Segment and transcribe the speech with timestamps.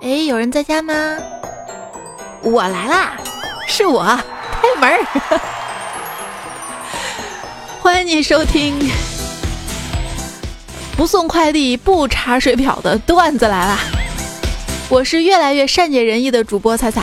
[0.00, 0.94] 哎，有人在家吗？
[2.42, 3.16] 我来啦，
[3.66, 5.40] 是我，开门儿。
[7.82, 8.78] 欢迎你收听
[10.96, 13.78] 不送快递不查水表的段子来啦！
[14.88, 17.02] 我是越来越善解人意的主播彩彩，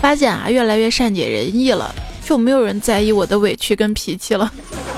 [0.00, 1.94] 发现啊，越来越善解人意了，
[2.24, 4.50] 就没有人在意我的委屈跟脾气了。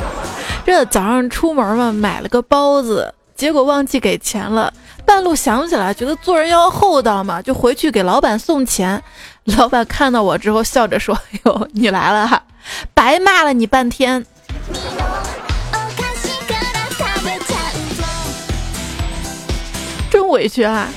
[0.64, 4.73] 这早上出门嘛，买了个包子，结果忘记给钱了。
[5.07, 9.03] 半路想起来，觉得做人要厚道嘛，就回去给老板送钱。
[9.45, 12.43] 老板看到我之后，笑着说：“哎呦，你来了哈，
[12.95, 14.25] 白骂了你半天，
[20.11, 20.89] 真委屈啊！”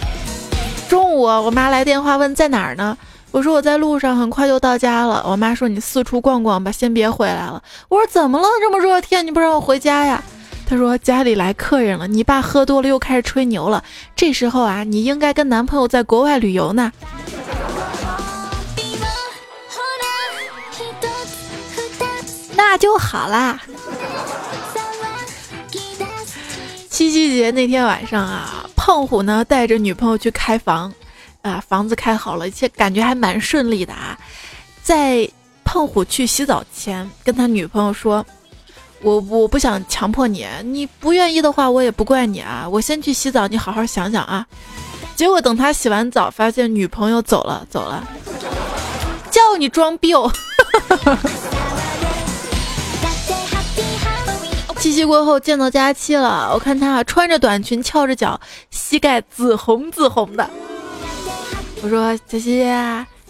[0.88, 2.98] 中午我妈来电话问在哪儿呢，
[3.32, 5.22] 我说我在路上，很快就到家了。
[5.28, 8.48] 我妈说：“你四处逛逛吧，先别回来了。”我说：“怎么了？
[8.62, 10.24] 这么热天，你不让我回家呀？”
[10.70, 13.82] 他说家里来客人了，你爸喝多了又开始吹牛了。
[14.18, 16.92] 这时候啊，你应该跟男朋友在国外旅游呢。
[22.54, 23.62] 那就好啦。
[26.90, 30.92] 七夕节那天晚上啊，胖虎呢带着女朋友去开房，
[31.44, 34.20] 啊，房子开好了，一切感觉还蛮顺利的啊。
[34.84, 35.30] 在
[35.64, 38.26] 胖虎去洗澡前，跟他女朋友说。
[39.02, 42.67] 我我不想强迫你，你不愿意的话，我也不怪你啊。
[42.70, 44.45] 我先去洗澡，你好好想想啊。
[45.16, 48.03] 结果等他洗完澡，发现女朋友走了走了，
[49.31, 50.31] 叫你装逼哦。
[54.80, 60.50] 七夕过后见到佳期了，我看他穿着短裙翘着脚，膝盖紫红紫红的。
[61.81, 62.64] 我说佳期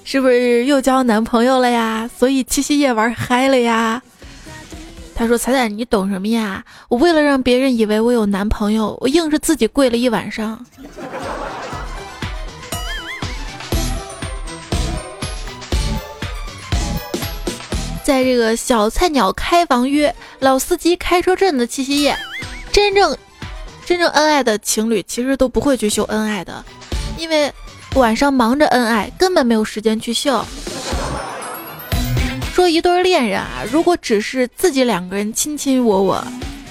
[0.04, 2.10] 是不是又交男朋友了呀？
[2.18, 4.02] 所以七夕夜玩嗨了呀？
[5.18, 6.64] 他说：“彩彩，你懂什么呀？
[6.90, 10.64] 我为了让别人以为我有男朋友，我硬是自己跪了一晚上。
[18.06, 22.16] ”在这个小菜鸟开房约、老司机开车震的七夕夜，
[22.72, 23.17] 真正
[23.88, 26.64] 真正恩爱的情侣其实都不会去秀恩爱的，
[27.17, 27.52] 因为
[27.95, 30.45] 晚上忙着恩爱，根本没有时间去秀。
[32.58, 36.23] 说一对恋人啊，如果只是自己两个人亲亲我我，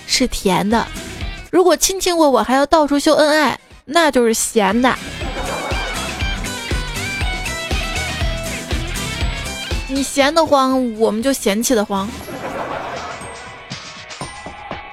[0.05, 0.85] 是甜的；
[1.53, 4.93] 如果亲亲我我还要到处秀恩爱，那就是咸的。
[9.87, 12.09] 你闲得慌，我们就嫌弃的慌。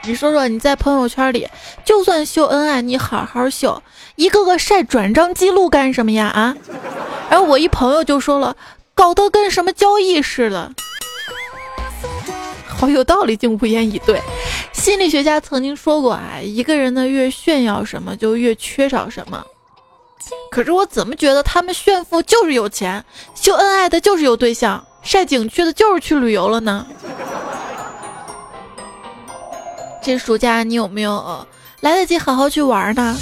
[0.04, 1.50] 你说说，你在朋友圈里，
[1.84, 3.82] 就算秀恩爱，你好好秀，
[4.16, 6.28] 一个个晒转账记录干什么呀？
[6.28, 6.56] 啊！
[7.32, 8.56] 然后我一朋友就说了。
[8.96, 10.72] 搞得跟什么交易似的，
[12.68, 14.22] 好有道理，竟无言以对。
[14.72, 19.44] 心理学家曾经说过啊，一个人呢越炫耀什么，就越缺少什么。
[20.52, 23.04] 可是我怎么觉得他们炫富就是有钱，
[23.36, 26.86] 秀恩爱的就是有对象，晒景区的就是去旅游了呢？
[30.02, 31.48] 这暑假你有没有
[31.82, 33.16] 来得及好好去玩呢？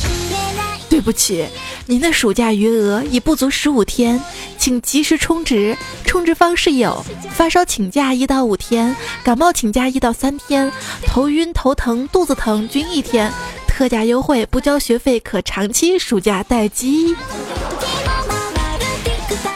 [0.90, 1.48] 对不起，
[1.86, 4.22] 您的暑假余额已不足十五天，
[4.62, 5.76] 请及时充值。
[6.06, 10.72] 充值方式有：发烧请假一到五天，感冒请假一到三天，
[11.08, 13.32] 头晕头疼肚子疼均一天。
[13.68, 17.16] 特价优惠，不交学费可长期暑假待机。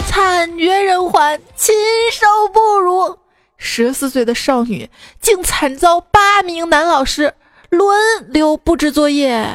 [0.08, 1.76] 惨绝人寰，禽
[2.12, 3.20] 兽不如。
[3.58, 4.90] 十四岁的少女
[5.22, 7.36] 竟惨遭八名男老师
[7.70, 9.48] 轮流布置作业。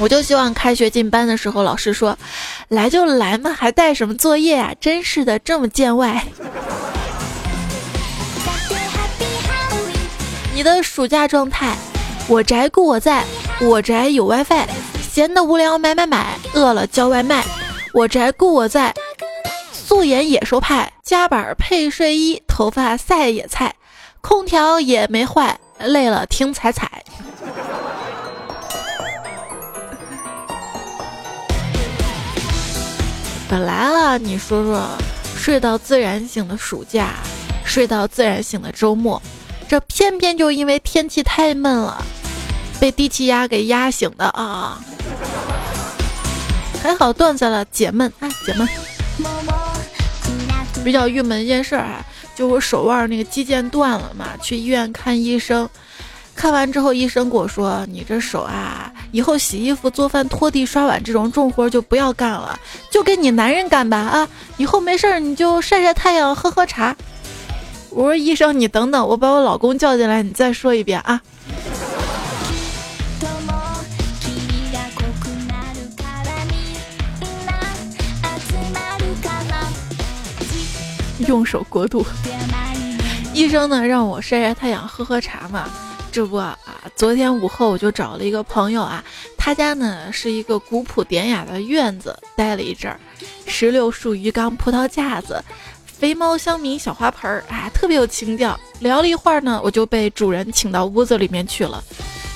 [0.00, 2.16] 我就希望开学进班的时候，老师说
[2.68, 4.72] ：“来就来嘛，还带什么作业啊？
[4.80, 6.24] 真是的，这么见外。”
[10.54, 11.76] 你的暑假状态：
[12.28, 13.24] 我宅故我在，
[13.60, 14.66] 我宅有 WiFi，
[15.12, 17.44] 闲得无聊买买买，饿了叫外卖。
[17.92, 18.94] 我宅故我在，
[19.72, 23.74] 素颜野兽派，夹板配睡衣，头发赛野菜，
[24.22, 27.04] 空调也没坏，累了听踩踩。
[33.50, 34.88] 本来啊，你说说，
[35.36, 37.14] 睡到自然醒的暑假，
[37.64, 39.20] 睡到自然醒的周末，
[39.68, 42.00] 这偏偏就因为天气太闷了，
[42.78, 44.80] 被低气压给压醒的啊！
[46.80, 48.68] 还好断在了解闷啊，解闷。
[50.84, 52.06] 比较郁闷一件事啊，
[52.36, 55.68] 就我手腕那个肌腱断了嘛，去医院看医生。
[56.36, 62.58] 看完之后，医生跟我说：“你这手啊，以后洗衣服、做饭、拖地、刷碗这种重活就不要干了，
[62.90, 64.28] 就给你男人干吧啊！
[64.56, 66.96] 以后没事儿你就晒晒太阳、喝喝茶。”
[67.90, 71.20] 我说：“医生，你等等，我把我老公叫进来，你再说一遍啊。
[81.26, 82.06] ”用手过度，
[83.34, 85.68] 医生呢让我晒晒太阳、喝喝茶嘛。
[86.12, 86.58] 这不啊，
[86.96, 89.04] 昨天午后我就找了一个朋友啊，
[89.38, 92.98] 他家呢是一个古朴典雅的院子，待了一阵儿，
[93.46, 95.42] 石榴树鱼缸、葡萄架子、
[95.86, 98.58] 肥猫香米小花盆儿，啊，特别有情调。
[98.80, 101.82] 聊了一会儿呢，我就被主人请到屋子里面去了，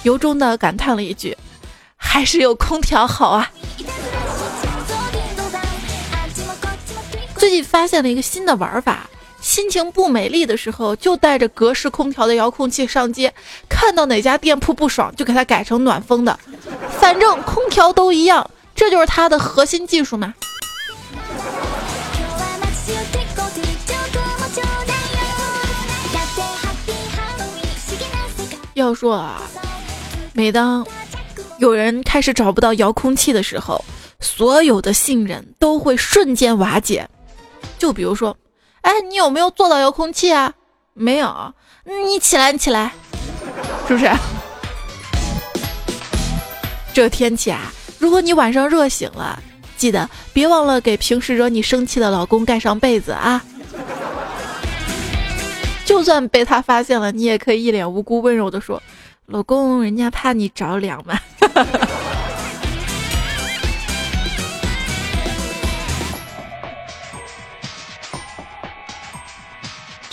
[0.04, 1.36] 由衷的感叹了一句
[1.96, 3.50] ：“还是有空调好啊。”
[7.36, 9.10] 最近发现了一个新的玩法。
[9.54, 13.32] 心情不美丽的时候，就带着格式空调的遥控器上街，
[13.68, 16.36] 看到哪家店铺不爽，就给它改成暖风的，
[16.98, 20.34] 反正空调都一样，这就是它的核心技术嘛。
[28.74, 29.40] 要说啊，
[30.32, 30.84] 每当
[31.58, 33.84] 有人开始找不到遥控器的时候，
[34.18, 37.08] 所有的信任都会瞬间瓦解。
[37.78, 38.36] 就比如说。
[38.84, 40.52] 哎，你有没有做到遥控器啊？
[40.92, 41.52] 没有，
[41.84, 42.92] 你起来，你起来，
[43.88, 44.10] 是不是？
[46.92, 49.42] 这天气啊，如果你晚上热醒了，
[49.76, 53.42] 记得别忘了给平时惹你生气的老公盖上被子啊。
[55.84, 58.82] 就算被他发现了，你也可以一脸无辜、温柔的说
[59.26, 61.18] ：“老公，人家怕你着凉嘛。”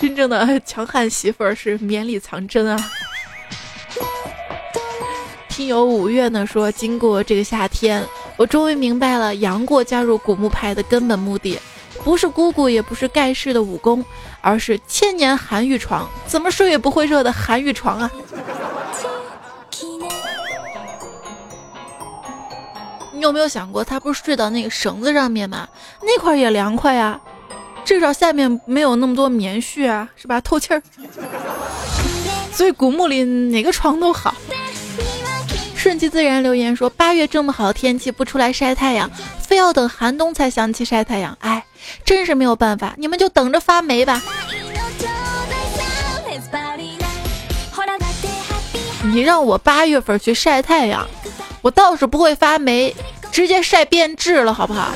[0.01, 2.92] 真正的 强悍媳妇儿是绵里藏针啊！
[5.48, 8.03] 听友五月呢说，经过这个夏天，
[8.36, 11.59] 我终于明白了杨过加入古墓派的根本目的，
[12.03, 14.03] 不是姑姑，也不是盖世的武功，
[14.42, 18.09] 而是千年寒玉床，怎么睡也不会热的寒玉床啊！
[23.13, 25.69] 你有没有想过，他不是睡到那个绳子上面吗？
[26.01, 27.21] 那块也凉快呀。
[27.83, 30.39] 至少下面没有那么多棉絮啊，是吧？
[30.42, 30.81] 透气儿。
[32.54, 34.33] 所以古墓里哪个床都好。
[35.75, 41.66] 顺其自然留言说：八月这么好的天气不出来晒太阳，非要等寒冬才想起晒太阳，哎，
[42.06, 44.22] 真是没有办法，你们就等着发霉吧。
[49.12, 51.07] 你让我八月份去晒太阳，
[51.63, 52.95] 我倒是不会发霉，
[53.31, 54.92] 直接晒变质了，好不好？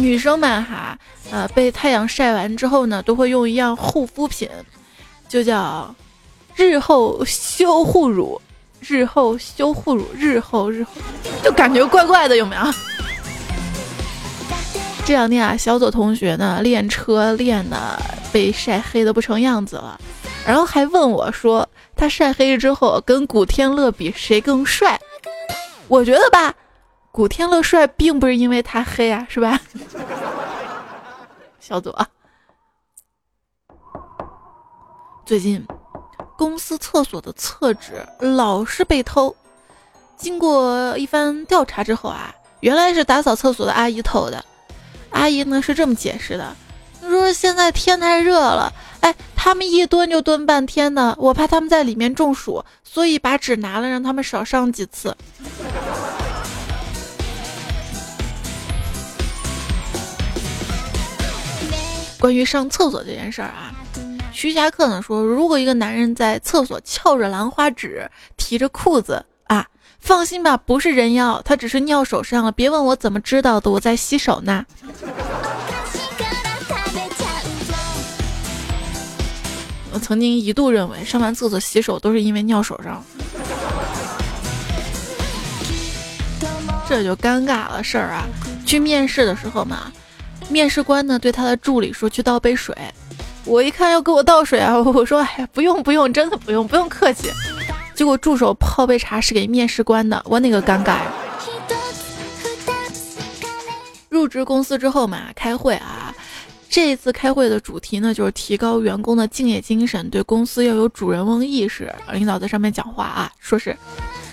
[0.00, 0.98] 女生们哈，
[1.30, 4.48] 呃，被太阳晒完之后呢，都会用一样护肤品，
[5.28, 5.94] 就叫
[6.56, 8.40] 日后修护乳，
[8.80, 10.92] 日后修护乳，日后日后，
[11.44, 12.62] 就感觉怪怪的，有没有？
[15.04, 18.00] 这两天啊，小左同学呢练车练的
[18.32, 20.00] 被晒黑的不成样子了，
[20.46, 24.98] 然后还问我说，他晒黑之后跟古天乐比谁更帅？
[25.88, 26.54] 我觉得吧。
[27.12, 29.60] 古天乐帅，并不是因为他黑啊，是吧？
[31.58, 32.06] 小左，
[35.26, 35.66] 最近
[36.38, 39.34] 公司厕所的厕纸老是被偷。
[40.16, 44.44] 经过一番调查之后啊，原来是打扫厕所的阿姨偷的。
[45.10, 46.56] 阿姨呢是这么解释的：
[47.00, 55.16] 说现在天太热了，哎，他们一蹲就蹲半天的，我怕他们在里面中暑，所以把纸拿了，让他们少上几次。
[62.20, 63.72] 关于上厕所这件事儿啊，
[64.30, 69.66] 徐霞客呢说，如果一个男人在厕所翘着兰花指，提着裤子啊，
[69.98, 72.52] 放心吧，不是人妖，他只是尿手上了。
[72.52, 74.66] 别问我怎么知道的，我在洗手呢。
[79.92, 83.02] 我曾经一度认为上完厕所洗手都是因为尿手上，
[86.86, 88.28] 这就尴尬了事儿啊。
[88.66, 89.90] 去面试的时候嘛。
[90.50, 92.76] 面试官呢对他的助理说：“去倒杯水。”
[93.46, 97.30] 我一看要给我倒水啊， 我说：“哎，不用不用，真的不用，不用客气。”
[97.94, 101.12] 结果助手泡杯茶是给面试官的，我那个尴尬呀。
[104.08, 106.14] 入职公司之后嘛，开会啊，
[106.68, 111.92] 这一次开会的主题呢就是提高员工的敬业精神，对公司要有主人翁意识。
[112.12, 113.76] 领导在上面讲话啊，说是：“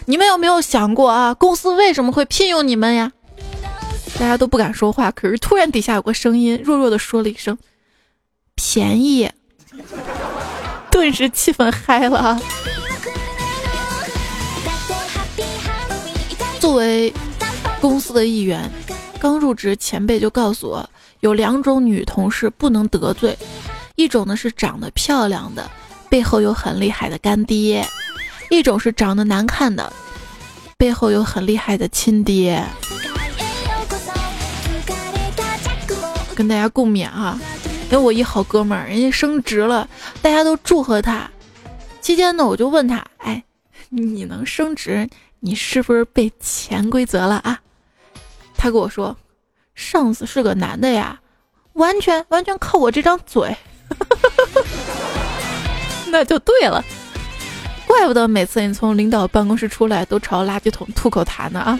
[0.06, 3.12] 你们有没有想过啊，公司为什么会聘用你们呀？”
[4.20, 7.58] 大家都不敢说话，可是突然底下有个声音弱弱的说了一声
[8.56, 9.30] ：“便宜。”
[10.90, 12.40] 顿时气氛嗨了。
[16.60, 17.14] 作为
[17.80, 18.70] 公司的一员，
[19.20, 23.38] 刚入职前辈就告诉我，有两种女同事不能得罪，
[23.96, 25.70] 一种呢是长得漂亮的，
[26.10, 27.86] 背后有很厉害的干爹；
[28.50, 29.94] 一种是长得难看的，
[30.76, 32.66] 背后有很厉害的亲爹。
[36.38, 37.40] 跟大家共勉啊。
[37.90, 39.90] 因为我一好哥们儿，人家升职了，
[40.22, 41.28] 大家都祝贺他。
[42.00, 43.44] 期间呢，我就问他，哎，
[43.90, 47.60] 你能升职，你是不是被潜规则了啊？
[48.56, 49.18] 他跟我说，
[49.74, 51.20] 上司是个男的呀，
[51.74, 53.56] 完全完全靠我这张嘴。
[56.12, 56.84] 那就对了，
[57.88, 61.80] 怪不得每次你从领导办公室出来都朝垃圾桶吐口痰呢啊！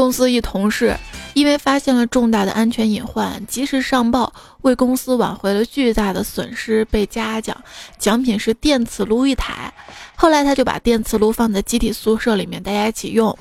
[0.00, 0.96] 公司一同事
[1.34, 7.54] 因为发现了重大的安全隐患，及时上报，为公司挽回了巨大的损失，被嘉奖，
[7.98, 9.70] 奖品是电磁炉一台。
[10.16, 13.36] 后来他就把电磁炉放在集体宿舍里面，大家一起用。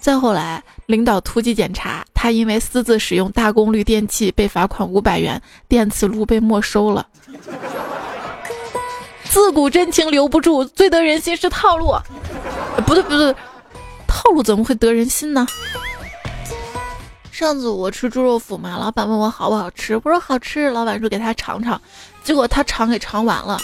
[0.00, 7.06] 再后来，领导突击检查，他因为私自使用大功率电器被罚款五百元，电磁炉被没收了。
[9.26, 11.94] 自古真情留不住，最得人心是套路。
[12.84, 13.32] 不对不对，
[14.08, 15.46] 套路怎么会得人心呢？
[17.42, 21.82] 上次我吃猪肉脯嘛，老板问我好不好吃，我说好吃，老板说给他尝尝，
[22.22, 23.58] 结果他尝给尝完了。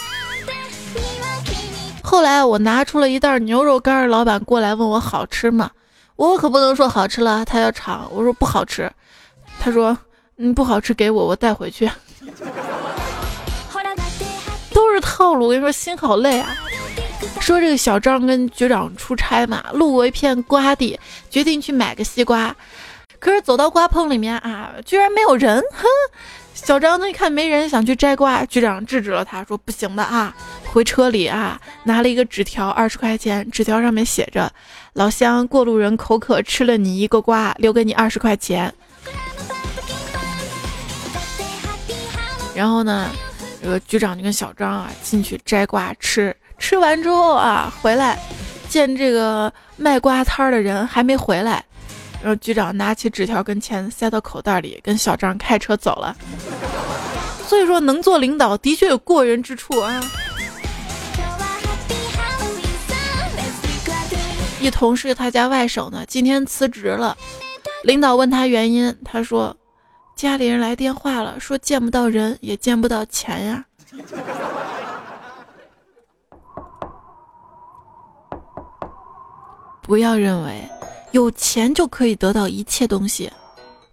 [2.03, 5.71] 后来我拿出了一袋牛肉干，老板过来问我好吃吗？
[6.17, 8.91] 我可不能说好吃了，他要尝，我说不好吃，
[9.61, 9.97] 他说
[10.35, 11.89] 嗯不好吃给我，我带回去。
[14.73, 16.53] 都是套路，我跟你说心好累啊。
[17.39, 22.53] 说这个小张跟局长出差嘛，路过一片瓜地，决定去买个西瓜。
[23.19, 25.61] 可是走到瓜棚里面啊，居然没有人！
[25.73, 25.85] 哼，
[26.53, 30.33] 小张呢一看没人，想去摘瓜，局长制止了他，说不行的啊，
[30.71, 34.51] 回车里啊，拿了一个纸条，二十块钱，纸条上面写着：
[34.93, 38.73] 老乡，过路人口渴，吃了你一个瓜，留给你二十块钱。
[42.55, 43.09] 然后呢，
[43.61, 48.17] 这个局长就跟小张啊进去摘瓜吃，吃完之后啊回来，
[48.69, 51.63] 见这个卖瓜摊的人还没回来。
[52.21, 56.15] 然后局长拿起纸条跟钱塞到口袋里，跟小张开车走了。
[57.45, 60.01] 所以说，能做领导的确有过人之处啊。
[64.61, 67.17] 一同事他家外甥呢，今天辞职了，
[67.83, 69.55] 领导问他原因，他说
[70.15, 73.65] 家里人来电话了，说见不到人，也见不到钱呀。
[79.81, 80.69] 不要认为。
[81.11, 83.31] 有钱就可以得到一切东西，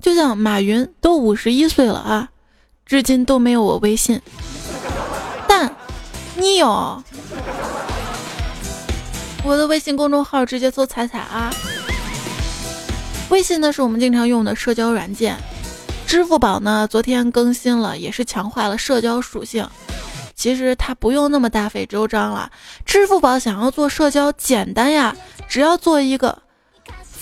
[0.00, 2.28] 就像马云都五十一岁了啊，
[2.84, 4.20] 至今都没有我微信，
[5.48, 5.74] 但
[6.36, 7.02] 你有
[9.42, 11.50] 我的微信公众号，直接搜“彩彩”啊。
[13.30, 15.36] 微信呢是我们经常用的社交软件，
[16.06, 19.66] 支付宝呢昨天更新了，也是强化了社交属性。
[20.34, 22.50] 其实它不用那么大费周章了，
[22.84, 25.16] 支付宝想要做社交简单呀，
[25.48, 26.42] 只要做一个。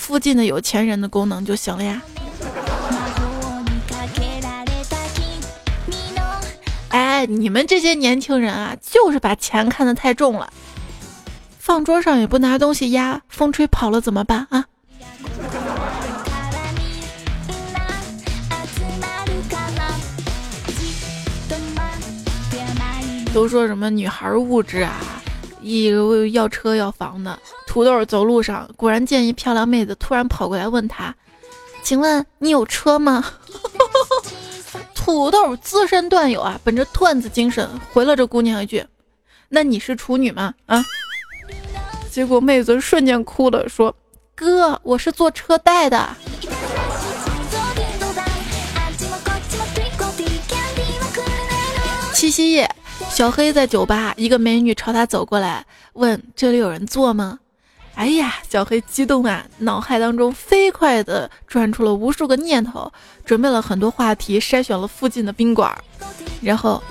[0.05, 2.03] 附近的有钱人的功能就行了呀。
[6.91, 10.53] 哎，你们这些年轻人啊，就是把钱看得太重了，
[11.59, 14.67] 放桌上也不拿东西压，风吹跑了怎么办啊？
[23.33, 25.13] 都说什么女孩物质啊？
[25.64, 25.90] 一
[26.33, 31.14] 要车要房的土豆走路上，果然见一漂亮妹子，突然跑过来问他
[31.83, 33.25] ：“请问你有车吗？”
[34.94, 38.85] 土豆资深段友啊，本着段子精神回了这姑娘一句
[39.49, 40.85] ：“那你是处女吗？”啊！
[42.11, 43.94] 结果妹子瞬间哭了，说
[44.37, 46.09] ：“哥，我是做车贷的。”
[52.12, 52.71] 七夕夜。
[53.14, 57.38] 小黑在酒吧，一个美女朝他走过来，问：“这里有人坐吗？”
[57.94, 62.92] 哎呀，小黑激动啊，脑海当中飞快地转出了无数个念头，
[63.25, 65.73] 准备了很多话题，筛选了附近的宾馆，
[66.42, 66.83] 然后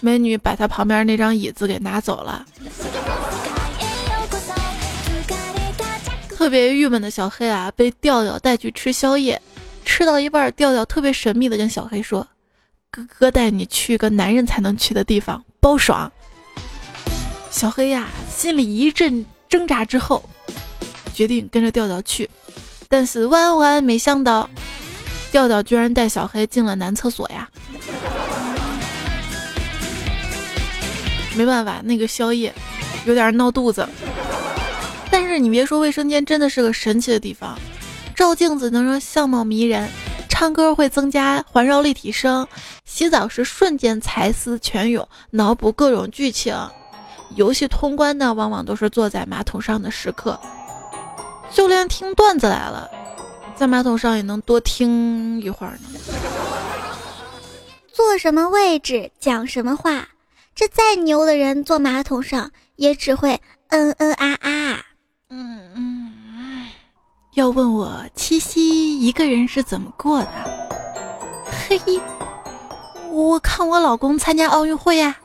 [0.00, 2.46] 美女把他旁边那张椅子给拿走了。
[6.30, 9.38] 特别郁闷的小黑啊，被调调带去吃宵夜，
[9.84, 12.26] 吃到一半，调调特别神秘的跟小黑说。
[12.94, 16.12] 哥哥带你去一个男人才能去的地方，包爽。
[17.50, 20.22] 小黑呀，心里一阵挣扎之后，
[21.12, 22.30] 决定跟着调调去。
[22.88, 24.48] 但是万万没想到，
[25.32, 27.50] 调调居然带小黑进了男厕所呀！
[31.34, 32.54] 没办法，那个宵夜
[33.06, 33.88] 有点闹肚子。
[35.10, 37.58] 但是你别说，卫生间真的是个神奇的地方，
[38.14, 39.88] 照镜子能让相貌迷人。
[40.36, 42.44] 唱歌会增加环绕立体声，
[42.84, 46.52] 洗澡时瞬间才思泉涌，脑补各种剧情。
[47.36, 50.36] 游戏通关呢，往往都是坐在马桶上的时刻。
[51.52, 52.90] 就连听段子来了，
[53.54, 55.88] 在马桶上也能多听一会儿呢。
[57.92, 60.08] 坐什么位置讲什么话，
[60.52, 64.82] 这再牛的人坐马桶上也只会嗯嗯啊啊。
[65.30, 66.03] 嗯嗯，
[67.34, 70.28] 要问我七夕一个人是怎么过的？
[71.68, 71.80] 嘿，
[73.10, 75.16] 我看我老公参加奥运会呀。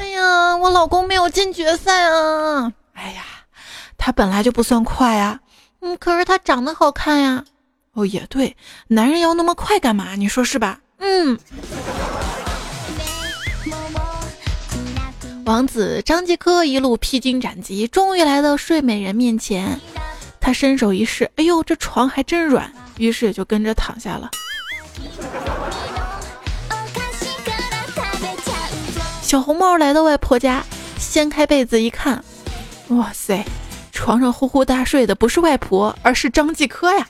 [0.00, 2.72] 哎呀，我老公没有进决赛啊！
[2.94, 3.22] 哎呀，
[3.96, 5.38] 他本来就不算快啊。
[5.80, 7.44] 嗯，可是他长得好看呀。
[7.92, 8.56] 哦，也对，
[8.88, 10.16] 男人要那么快干嘛？
[10.16, 10.80] 你说是吧？
[10.98, 11.38] 嗯。
[15.44, 19.80] 王子张继科一路披荆斩棘，终于来到睡美人面前。
[20.40, 24.30] 他伸手一试，哎呦，这床还真软，于是也就跟着躺下了。
[29.22, 30.62] 小红帽来到外婆家，
[30.98, 32.22] 掀开被子一看，
[32.88, 33.44] 哇塞，
[33.92, 37.06] 床上呼呼大睡的不是外婆，而是张继科呀。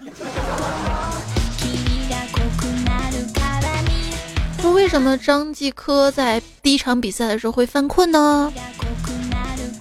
[4.60, 8.52] 说为什么张继科在第一场比赛的时候会犯困呢？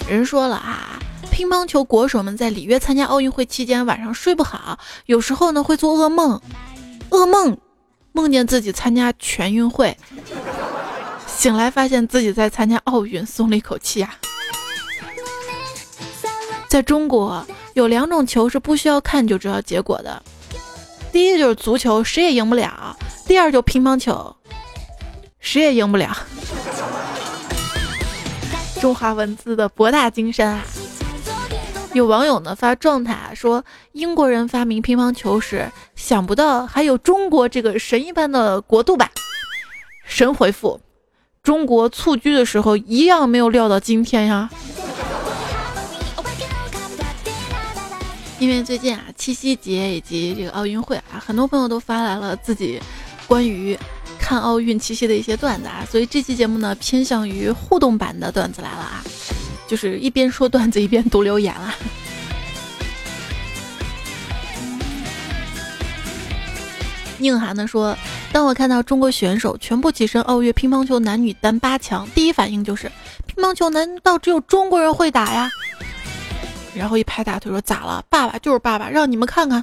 [0.08, 0.98] 人说了啊，
[1.30, 6.42] 乒乓球国手们在里约参加奥运会期间晚上睡不好，有时候呢会做噩梦，
[7.10, 7.58] 噩梦
[8.14, 9.98] 梦见自己参加全运会，
[11.28, 14.16] 醒来发现自己在参加奥运，松了一口气啊。
[16.70, 20.24] 在中国有两种球是不需要看就知道结果的，
[21.12, 22.96] 第一就是足球，谁也赢不了；
[23.28, 24.34] 第二就乒乓球。
[25.40, 26.16] 谁也赢不了。
[28.80, 30.64] 中华文字的博大精深啊！
[31.94, 39.10] 有网友呢发状态啊，说英国人发明乒乓球时，想不到还有中国这个神一般的国度吧？
[40.06, 40.80] 神回复：
[41.44, 44.50] 中国蹴鞠的时候一样没有料到今天呀。
[48.40, 52.80] 因为最近啊，七夕节以及这个奥运会啊，很多朋友都发来了自己
[53.28, 53.78] 关于。
[54.20, 59.04] 看奥运七夕的一些段子啊，所以这期节目呢偏向于互动版的段子来了啊，
[59.68, 61.74] 就是一边说段子一边读留言啊。
[67.18, 67.98] 宁涵呢说，
[68.32, 72.90] 当我看到中国选手全部跻身奥运乒乓球男女单八强，第一反应就是
[73.26, 75.50] 乒乓球难道只有中国人会打呀？
[76.76, 78.06] 然后一拍大腿说咋了？
[78.10, 79.62] 爸爸就是爸爸，让你们看看。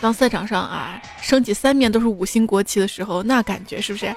[0.00, 4.14] 当赛场上啊升起三面都是五星国旗的时候，那感觉是不是？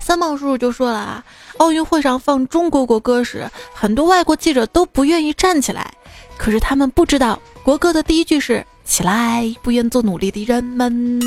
[0.00, 1.24] 三毛叔叔就说了啊，
[1.56, 5.94] 奥运会上放中国国歌时，很多外国记者都不愿意站起来，
[6.36, 11.18] 可是他们不知道国歌的第一句是“起来，不愿做奴隶的人们”。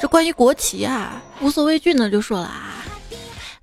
[0.00, 2.79] 这关于国旗啊，无所畏惧呢就说了啊。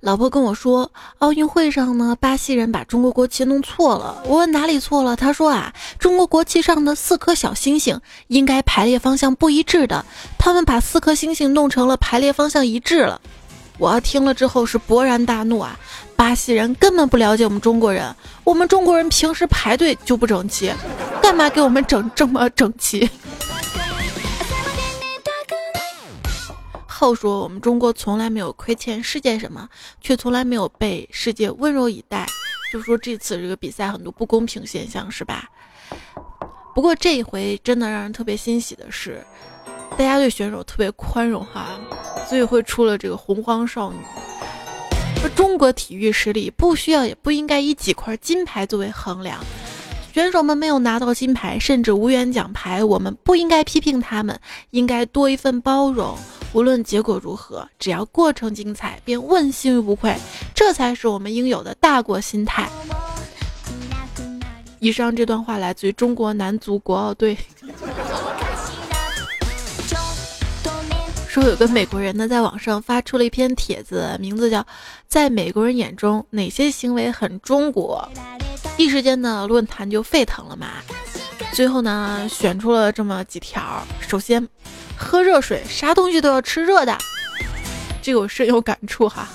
[0.00, 4.22] 老婆跟我说，奥运会上呢，巴西人把中国国旗弄错了。
[4.26, 10.04] 我问哪里错了，他说啊，中国国旗上的四颗小星星应该排列方向不一致的，
[10.38, 13.20] 他们把四颗星星弄成了排列方向一致了。
[13.76, 15.76] 我听了之后是勃然大怒啊！
[16.14, 20.72] 巴西人根本不了解我们中国人，我们中国人平时排队就不整齐，
[21.20, 23.08] 干嘛给我们整这么整齐？
[26.98, 29.68] 后说我们中国从来没有亏欠世界什么，
[30.00, 32.26] 却从来没有被世界温柔以待。
[32.72, 35.48] 就说这次这个比赛很多不公平现象是吧？
[36.74, 39.24] 不过这一回真的让人特别欣喜的是，
[39.92, 41.78] 大家对选手特别宽容哈，
[42.28, 43.98] 所以会出了这个洪荒少女。
[45.20, 49.38] 说中国体育实力不需要也不应该以几块金牌作为衡量，
[50.18, 54.36] 选手们没有拿到金牌，甚至无缘奖牌，我们不应该批评他们，
[54.70, 56.18] 应该多一份包容。
[56.52, 60.16] 无论结果如何，只要过程精彩，便问心无愧，
[60.52, 62.68] 这才是我们应有的大国心态。
[64.80, 67.38] 以上这段话来自于中国男足国奥队，
[71.30, 74.58] 说有个美国人呢在网上发出了一篇帖子，名字叫
[75.06, 78.10] 《在美国人眼中哪些行为很中国》，
[78.78, 80.68] 一时间呢论坛就沸腾了嘛。
[81.52, 84.48] 最后呢选出了这么几条，首先。
[85.00, 86.98] 喝热水，啥东西都要吃热的，
[88.02, 89.28] 这个我深有感触哈。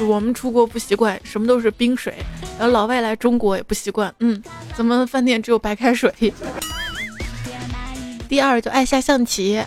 [0.00, 2.12] 我们出国不习惯，什么都是冰水，
[2.58, 4.42] 然后老外来中国也不习惯，嗯，
[4.76, 6.12] 咱们饭店只有白开水。
[8.28, 9.62] 第二就爱下象棋，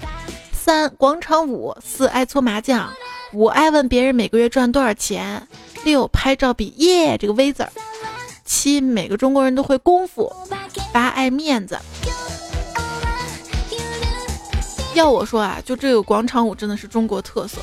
[0.52, 2.92] 三广场舞，四爱搓麻将，
[3.32, 5.48] 五爱问别人每个月赚多少钱，
[5.84, 7.72] 六拍照比耶这个 V 字儿，
[8.46, 10.32] 七每个中国人都会功夫，
[10.92, 11.80] 八爱面子。
[14.94, 17.58] 要我说啊，就这个广场舞真的是中国特色。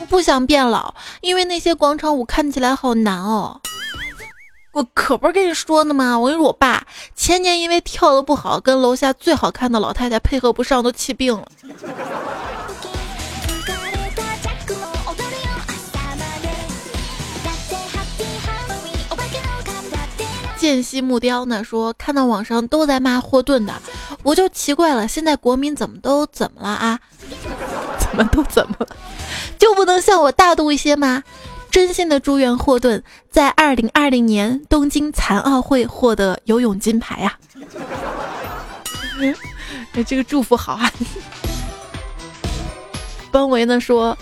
[0.00, 3.60] 我不想变老，因为那些广场舞看起来好难哦。
[4.72, 6.18] 我可不是跟你说呢吗？
[6.18, 11.46] 我跟你说，我爸前年因为跳的不好，跟楼下最好看的老太太配合不上，都气病了。
[20.62, 23.74] 剑西木雕呢说，看到网上都在骂霍顿的，
[24.22, 27.00] 我就奇怪了，现在国民怎么都怎么了啊？
[27.98, 28.86] 怎么都怎么了？
[29.58, 31.24] 就不能向我大度一些吗？
[31.68, 37.36] 真心的祝愿霍顿在二零二零年东京残奥会获得游泳金牌呀！
[39.18, 40.88] 哎，这个祝福好啊！
[43.32, 44.16] 邦维呢说，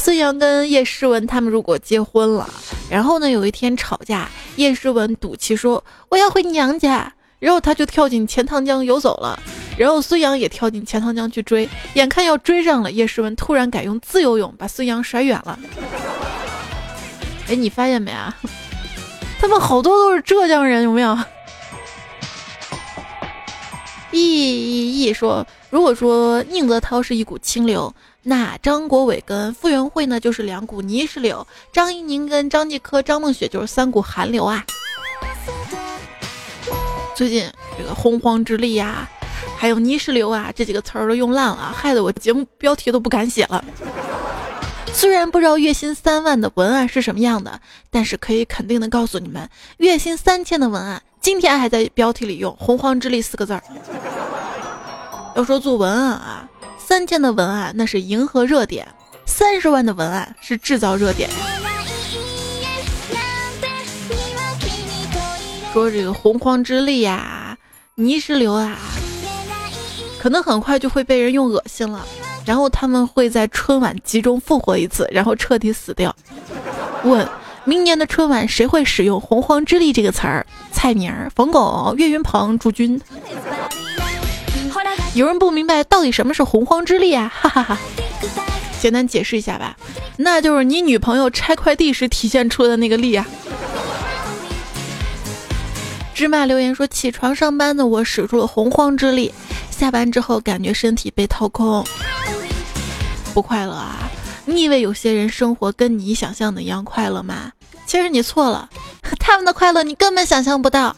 [0.00, 2.48] 孙杨跟叶诗文他们如果结婚了，
[2.88, 4.30] 然后呢有一天吵架。
[4.56, 9.38] 叶诗文赌气说：“我要回娘家。”然后他就跳进钱塘江游走了。
[9.76, 15.58] 然后孙杨也跳进钱塘江去追，眼看要追上了，叶诗文突然改用自由泳把孙杨甩远了。
[17.48, 18.34] 哎，你发现没啊？
[19.38, 21.16] 他们好多都是浙江人，有没有？
[24.12, 34.64] 易易易说：“如果说宁泽涛是一股清流，那张国伟跟傅园慧呢就是两股泥石流，张怡宁跟张继科、张梦雪就是三股寒流啊。”
[37.16, 39.08] 最近这个洪荒之力呀，
[39.58, 43.62] 还有泥石流啊这几个词儿都用烂了，害得我节目标题都不敢写了。
[44.92, 51.02] 虽然不知道月薪三万的文案是什么样的，但是可以肯定的告诉你们，月薪三千的文案。
[51.20, 53.62] 今天还在标题里用“洪荒之力”四个字儿。
[55.36, 56.48] 要说做文案啊，
[56.90, 58.84] 三千的文案那是迎合热点，
[59.24, 61.30] 三十万的文案是制造热点。
[65.72, 67.56] 说这个洪荒之力呀，
[67.94, 68.76] 泥石流啊，
[70.18, 72.04] 可能很快就会被人用恶心了，
[72.44, 76.12] 然后他们会在春晚集中复活一次，然后彻底死掉。
[77.04, 77.24] 问。
[77.64, 80.46] 明年的春晚谁会使用“洪荒之力”这个词儿？
[80.72, 82.98] 蔡明、冯巩、岳云鹏、朱军。
[85.14, 87.30] 有人不明白到底什么是“洪荒之力”啊？
[87.34, 87.78] 哈哈哈！
[88.80, 89.76] 简单解释一下吧，
[90.16, 93.26] 那就是你女朋友拆快递时体现出的那个力啊。
[96.14, 99.32] 芝麻留言说：起床上班的我使出了洪荒之力，
[99.70, 101.84] 下班之后感觉身体被掏空，
[103.34, 104.10] 不快乐啊。
[104.44, 107.52] 你以为有些人生活跟你想象的一样快乐吗？
[107.86, 108.68] 其实你错了，
[109.18, 110.94] 他们的快乐你根本想象不到。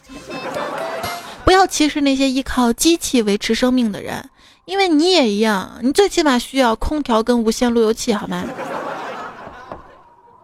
[1.45, 4.29] 不要歧视那些依靠机器维持生命的人，
[4.65, 8.45] 因为你也一样，你最起码需要空调跟无线路由器，好吗？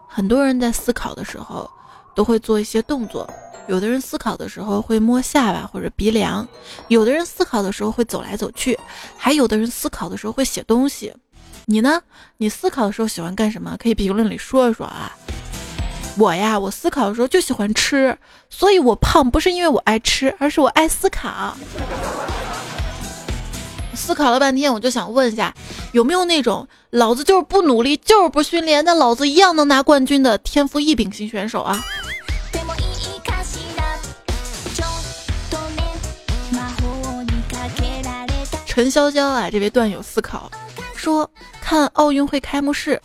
[0.06, 1.70] 很多人在思考的时候
[2.14, 3.28] 都会做一些动作，
[3.68, 6.46] 有的人思考的时候会摸下巴或者鼻梁，
[6.88, 8.78] 有的人思考的时候会走来走去，
[9.16, 11.14] 还有的人思考的时候会写东西。
[11.66, 12.02] 你呢？
[12.38, 13.76] 你思考的时候喜欢干什么？
[13.78, 15.16] 可以评论里说一说啊。
[16.20, 18.14] 我呀，我思考的时候就喜欢吃，
[18.50, 21.56] 所以我胖不是因为我爱吃，而是我爱思考。
[23.94, 25.54] 思考了半天，我就想问一下，
[25.92, 31.82] 有没有那种老子就是不努力，就是不训练，但老子一样能拿冠军的天赋异禀型选手啊？
[38.66, 40.50] 陈潇潇啊，这位段友思考。
[40.94, 41.30] 说
[41.62, 43.00] 看奥运会开幕式，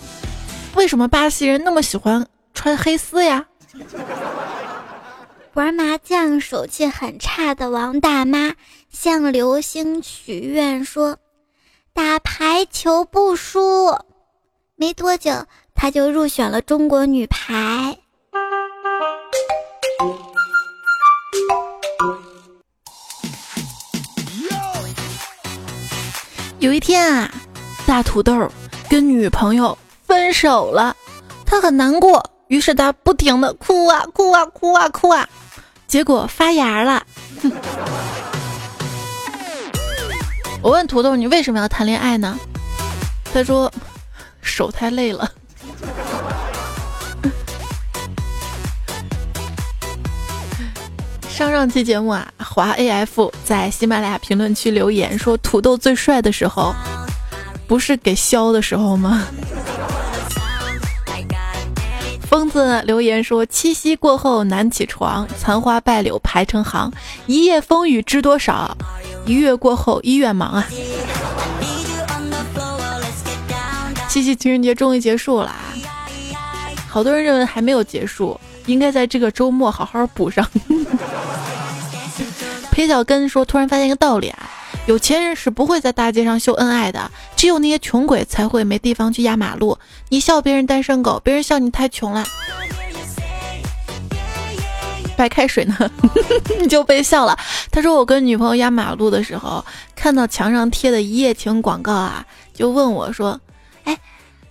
[0.76, 3.46] 为什么巴西人那么喜欢穿黑丝呀？
[5.54, 8.56] 玩麻将手气很差的王大妈
[8.90, 11.18] 向流星许愿说
[11.94, 13.96] ：“打排球不输。”
[14.76, 15.32] 没多久，
[15.76, 17.98] 她就入选了中国女排。
[26.60, 27.32] 有一天啊。
[27.88, 28.50] 大土豆
[28.90, 30.98] 跟女朋友分手了，
[31.46, 35.28] 他很难过，于是他不停的哭啊哭啊哭啊哭啊，
[35.88, 37.04] 结果发芽了。
[40.62, 42.40] 我问土豆你为什么要谈恋爱呢？
[43.34, 43.72] 他说
[44.42, 45.30] 手太累了。
[51.30, 56.74] 上上期节目啊，华 AF 在喜马拉雅评论区留言说土豆最帅的时候。
[57.68, 59.24] 不是给削的时候吗？
[62.86, 66.92] 留言说：“七夕过后难起床，残花败柳排成行，
[67.26, 68.78] 一夜风雨知多少？
[69.26, 70.68] 一月过后医院忙啊！”
[74.08, 75.54] 七夕情人节终于结束了，
[76.88, 80.48] 好多人认为还没有结束，应该在这个周末好好补上。
[82.72, 84.50] 裴小根说：“突然发现一个道理啊，
[84.88, 89.78] 有钱人是不会在大街上秀恩爱的，只有那些穷鬼才会没地方去压马路。
[90.10, 92.24] 你笑别人单身狗，别人笑你太穷了。
[95.18, 95.76] 白开水呢，
[96.60, 97.36] 你就被笑了。”
[97.72, 103.40] 他说：“我跟女朋友压马路的时候，看到墙上贴的一夜情广告啊，就问我说
[103.86, 103.98] ：‘哎，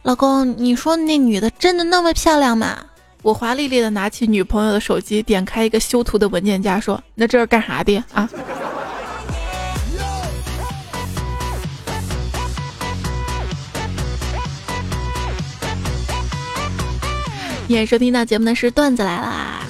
[0.02, 2.78] 老公，你说那女的真的那么漂亮吗？’”
[3.22, 8.28] 我华丽丽的拿起女朋友的手机，点开一个修图的文件夹，说：“那这是干啥的啊？”
[17.74, 19.62] 今天收听到节目的是段子来啦，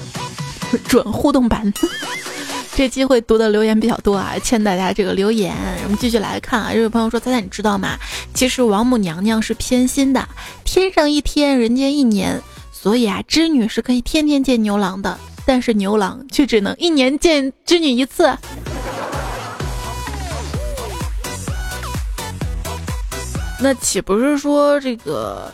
[0.87, 1.73] 准互动版。
[2.75, 5.55] 这机会读的留言比较多啊，欠大家这个留言。
[5.85, 7.97] 我们继续来看啊，这位朋友说：“猜猜，你知道吗？
[8.35, 10.29] 其实王母娘娘是偏心的，
[10.63, 12.39] 天上一天，人间一年。”
[12.71, 18.37] 所以啊，织女是可以天天见牛郎的，但是牛郎却只能一年见织女一次。
[23.59, 25.51] 那岂不是说这个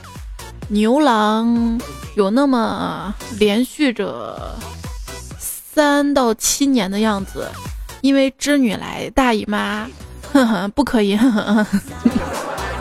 [0.71, 1.77] 牛郎
[2.15, 4.55] 有那么连续着
[5.37, 7.45] 三到七年的样子？
[7.99, 9.85] 因为织女来大姨妈，
[10.31, 11.17] 呵呵，不可以。
[11.17, 11.67] 呵呵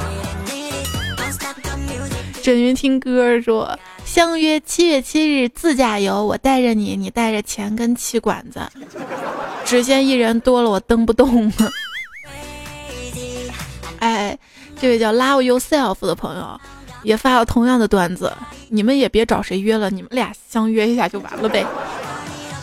[2.41, 3.77] 沈云听歌说。
[4.05, 8.61] 相约七月七日自驾游，我带着你，你带着钱跟气管子，
[9.65, 11.53] 只限一人多了我蹬不动。
[14.01, 14.37] 哎，
[14.81, 16.61] 这位叫 Love Yourself 的朋友
[17.03, 18.33] 也发了同样的段子，
[18.69, 21.67] 你们也别找谁约了，你们俩相约一下就完了呗。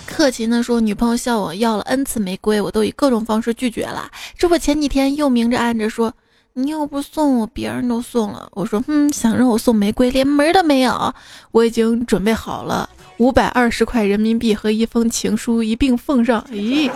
[0.06, 6.13] 客气的说，女朋友向我要了 N 次玫瑰，我都以各种方式拒绝了，这不前几天又明着暗着说。
[6.60, 8.50] 你又不送我，别人都送了。
[8.54, 11.13] 我说，嗯，想让我送玫瑰，连门都没有。
[11.52, 16.43] 我已经准备好了，五百二十块人民币和一封情书一并奉上。
[16.52, 16.89] 咦，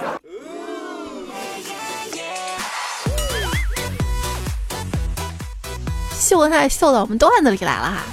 [6.21, 8.03] 秀恩爱秀到我们段子里来了哈！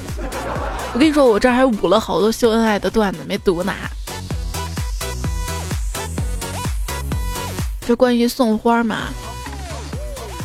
[0.94, 3.72] 我跟你说，我这还捂了好多秀恩爱的段子没读呢。
[7.86, 9.08] 就关于送花嘛。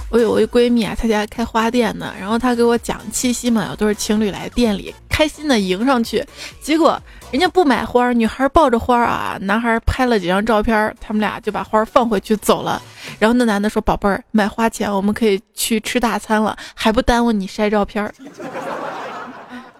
[0.09, 6.23] 我有一闺蜜啊，她家开花店的，然后她给我讲七夕嘛，有对情侣来店里，开心的迎上去，
[6.61, 7.01] 结果
[7.33, 12.79] 人家不买花，女孩抱着花啊，男孩拍了几张照片，他们俩就把花放回去走了。
[13.17, 18.13] 然后那男的说：“宝贝儿，买花钱我们可以去吃大餐了，还不耽误你晒照片。”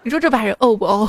[0.02, 1.08] 你说这把人怄不怄？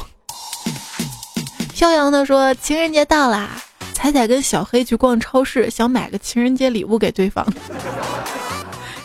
[1.74, 3.50] 飘扬的说：“情人节到啦，
[3.94, 7.44] 彩彩跟小黑去逛超市，想买个情人节礼物给对方。”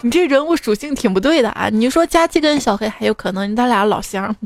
[0.05, 1.71] 你这人物属性挺不对的啊！
[1.73, 4.37] 你说佳期跟小黑还有可能，他俩老乡。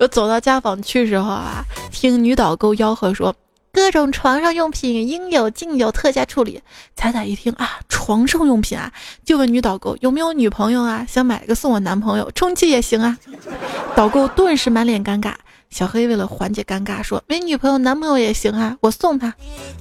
[0.00, 3.34] 我走到家纺区时候啊，听女导购吆喝说，
[3.72, 6.60] 各种床上用品应有尽有，特价处理。
[6.96, 8.92] 彩彩一听啊，床上用品啊，
[9.24, 13.16] 就问女导购有没有女朋友啊，想买个送我男朋友，充气也行啊。
[13.96, 15.34] 导购顿时满脸尴尬。
[15.70, 19.34] 小黑为了缓解尴尬说，没女朋友男朋友也行啊，我送他。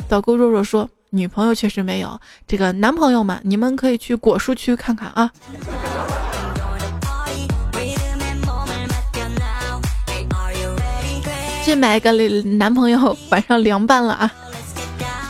[0.07, 0.89] 导购弱弱说。
[1.15, 5.31] 女朋友确实没有，这个男朋友们，你们可以去果蔬区看看啊。
[11.63, 14.31] 去买个男朋友，晚上凉拌了啊。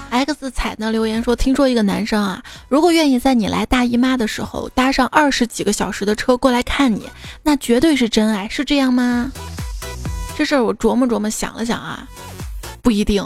[0.09, 7.07] X 彩呢留言说，听说一个男生啊，如果愿意在你来大姨妈的时候搭上二十几个小时的车过来看你，
[7.43, 9.31] 那绝对是真爱，是这样吗？
[10.35, 12.07] 这事儿我琢磨琢磨想了想啊，
[12.81, 13.23] 不一定，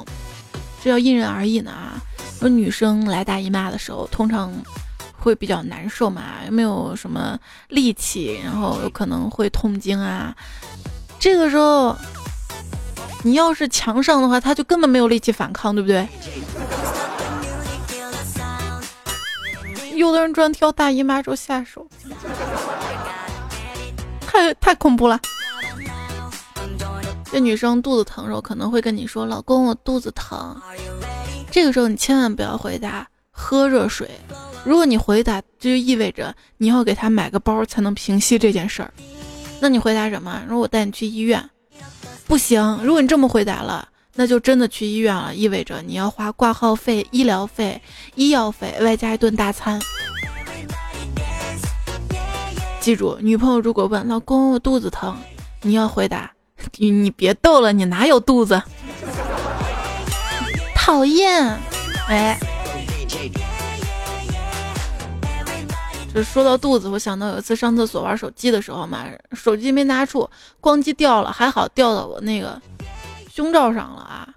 [0.84, 2.02] 这要因人而异呢啊。
[2.40, 4.52] 说女生来大姨妈的时候，通常
[5.18, 7.40] 会比较难受嘛，又没有什么
[7.70, 8.38] 力气？
[8.44, 10.36] 然后有可能会痛经啊。
[11.20, 11.98] 这个时候，
[13.24, 16.08] 你要是强上的话，他就根本没有力气反抗，对不对？
[19.96, 21.86] 有的人专挑大姨妈时候下手，
[24.22, 25.20] 太太恐怖了。
[27.32, 30.56] 这女生肚子疼的时候，可能会跟你说：“老公，我肚子疼。”
[31.52, 34.10] 这个时候你千万不要回答喝热水，
[34.64, 38.94] 如果你回答，这就意味着你要给她买个包才能平息这件事儿。
[39.60, 40.42] 那你回答什么？
[40.48, 41.50] 说我带你去医院，
[42.28, 42.80] 不行。
[42.84, 47.82] 如果你这么回答了，那就真的去医院了，意味着你要花挂号费、医疗费、
[48.16, 49.80] 医药费，外加一顿大餐。
[52.80, 55.18] 记住，女朋友如果问老公我肚子疼，
[55.62, 56.32] 你要回答
[56.78, 58.62] 你你别逗了，你哪有肚子？
[60.76, 61.60] 讨厌，
[62.08, 62.40] 哎，
[66.24, 72.62] 说到肚子，我想到有一次上厕所玩手机的时候嘛，手机没拿住，光机掉了，还好掉到我那个
[73.34, 74.28] 胸罩上了啊。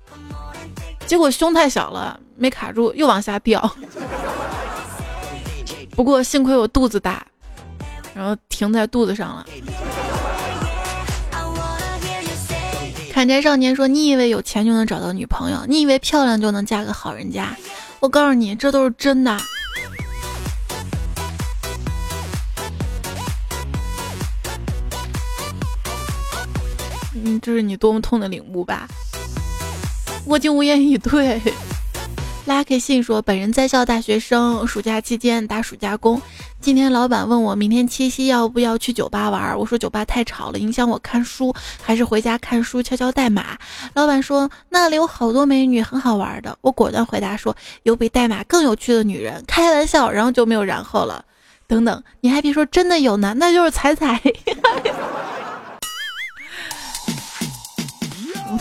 [1.06, 3.74] 结果胸太小了，没卡住，又往下掉。
[5.90, 7.26] 不过幸亏我肚子大，
[8.14, 9.46] 然后停在肚子上了。
[13.12, 15.66] 砍柴少年说：“你以为有钱就能找到女朋友？
[15.66, 17.54] 你以为漂亮就能嫁个好人家？
[17.98, 19.36] 我告诉你，这都是真的。”
[27.24, 28.88] 嗯，这是你多么痛的领悟吧？
[30.26, 31.40] 我竟无言以对。
[32.46, 36.20] 拉黑信说，本人在校大学生，暑假期间打暑假工。
[36.60, 39.56] 今天老板问我，明天七夕要不要去酒吧玩？
[39.56, 43.56] 我说酒吧太吵了，影响我看书，还是回家看书敲敲代码。
[43.94, 46.56] 老板说那里有好多美女，很好玩的。
[46.62, 47.54] 我果断回答说
[47.84, 49.44] 有比代码更有趣的女人。
[49.46, 51.24] 开玩笑，然后就没有然后了。
[51.68, 54.20] 等等，你还别说，真的有呢，那就是彩彩。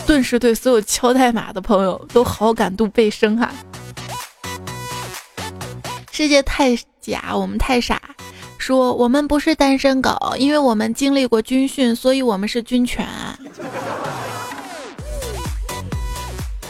[0.06, 3.50] 顿时对所有敲代码的朋友都好感度倍升哈！
[6.10, 8.00] 世界太假，我们太傻。
[8.58, 13.06] 说我们不是单身狗，因为我们经历过军训，所以我们是军犬。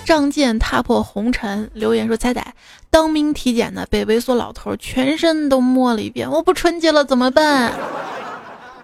[0.05, 2.55] 仗剑踏破红尘，留言说：彩彩
[2.91, 7.73] 当兵体检的被猥琐老头全身都摸了一遍，我不纯洁了怎么办？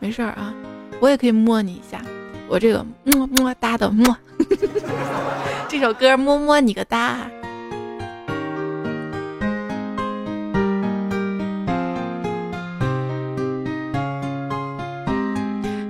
[0.01, 0.53] 没事儿啊，
[1.01, 2.01] 我也可以摸你一下。
[2.49, 4.17] 我这个么么哒的么，
[5.69, 7.19] 这首歌么么你个哒。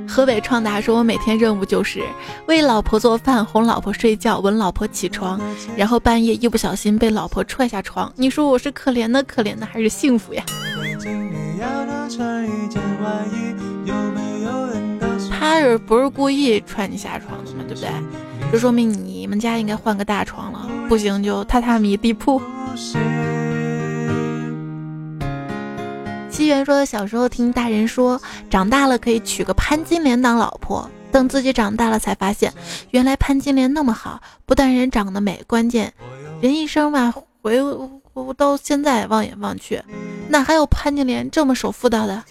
[0.09, 2.03] 河北创达说：“我每天任务就是
[2.47, 5.39] 为老婆做饭，哄老婆睡觉，吻老婆起床，
[5.77, 8.11] 然后半夜一不小心被老婆踹下床。
[8.17, 10.43] 你说我是可怜的可怜的，还是幸福呀？”
[15.47, 17.63] 他是不是故意踹你下床的嘛？
[17.69, 17.89] 对不对？
[18.51, 22.43] 这说明你们家应该换个大床了，不行就榻榻米地铺。
[26.29, 32.53] 七元说小时候听大人说，长大了可以娶个潘金莲当老婆，等自己长大了才发现，
[32.91, 35.95] 原来潘金莲那么好，不但人长得美，关键
[36.41, 37.57] 人一生嘛，回
[38.37, 39.81] 到现在望眼望去，
[40.29, 42.25] 哪还有潘金莲这么守妇道的？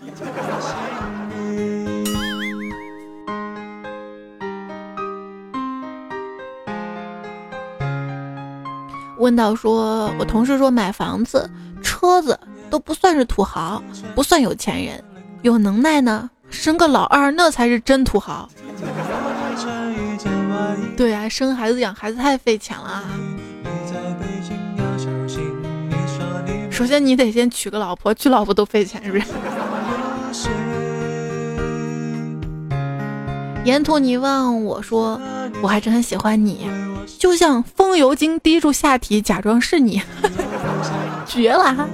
[9.17, 11.49] 问到说，我同事说买房子、
[11.81, 13.81] 车子都不算是土豪，
[14.13, 15.03] 不算有钱人，
[15.41, 18.49] 有能耐呢，生个老二那才是真土豪。
[20.97, 23.03] 对啊，生孩子养孩子太费钱了啊。
[26.69, 30.49] 首先你得先娶个老婆，娶老婆都费钱，是不是？
[33.63, 35.19] 沿途你问我说，
[35.61, 36.69] 我还是很喜欢你。
[37.17, 40.01] 就像风油精滴住下体，假装是你，
[41.25, 41.73] 绝了！
[41.73, 41.87] 哈！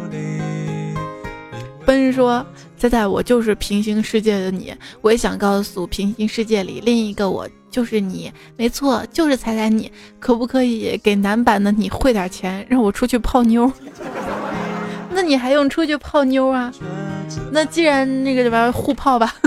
[1.85, 2.45] 奔说
[2.77, 13.71] ：“仔仔，我就是平行世界的你，我也想告诉平行世界里另一个我就是你，没错，就是彩彩你，可不可以给男版的你汇点钱，让我出去泡妞？
[15.09, 16.71] 那你还用出去泡妞啊？
[17.51, 19.35] 那既然那个什么互泡吧。”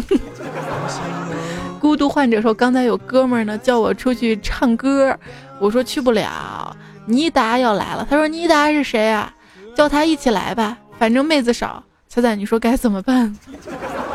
[1.80, 5.16] 孤独患者说：“刚才有哥们儿呢，叫我出去唱歌。”
[5.60, 8.06] 我说去不了，妮达要来了。
[8.08, 9.32] 他说妮达是谁啊？
[9.74, 11.82] 叫他一起来吧，反正妹子少。
[12.08, 13.36] 彩彩，你说该怎么办？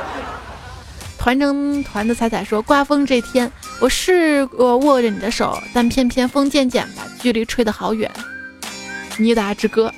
[1.20, 8.10] 团成团的彩彩说，刮风这天，我试过握着你的手，但偏偏风渐渐把距离吹得好远。
[9.18, 9.94] 妮达之歌。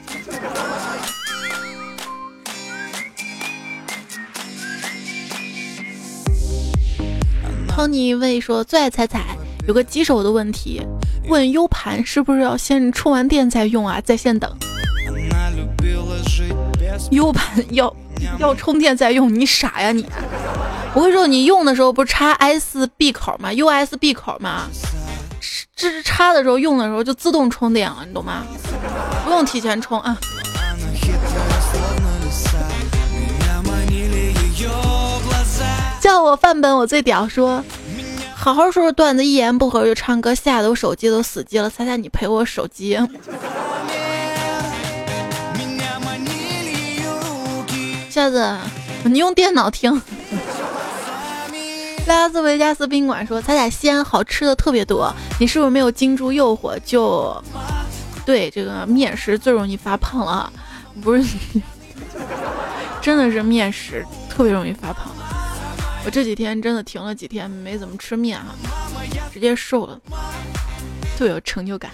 [7.67, 10.81] Tony 问说，最爱彩彩，有个棘手的问题。
[11.27, 14.01] 问 U 盘是不是要先充完电再用啊？
[14.01, 14.51] 在线等。
[17.11, 17.93] U 盘 要
[18.39, 20.05] 要充电再用，你傻呀你！
[20.93, 24.67] 我会说你用的时候不是插 USB 口吗？USB 口吗？
[25.75, 28.43] 这是插的时候用的时候就自动充电了，你懂吗？
[29.25, 30.17] 不用提前充啊。
[35.99, 37.63] 叫我范本，我最屌，说。
[38.43, 41.69] 好好说说段子，一言不合就唱歌，吓得我手机都死机了。
[41.69, 42.97] 猜猜你赔我手机？
[48.09, 48.57] 下次
[49.03, 50.01] 你用电脑听。
[52.07, 56.75] 拉斯维加斯宾馆说：“猜猜西安好吃的特别多，你是不是没有经住诱惑？
[56.83, 57.39] 就
[58.25, 60.51] 对这个面食最容易发胖了，
[61.03, 61.37] 不是？
[62.99, 65.11] 真的是面食特别容易发胖。”
[66.03, 68.55] 我这几天真的停了几天，没怎么吃面哈，
[69.31, 69.99] 直接瘦了，
[71.17, 71.91] 特有成就感。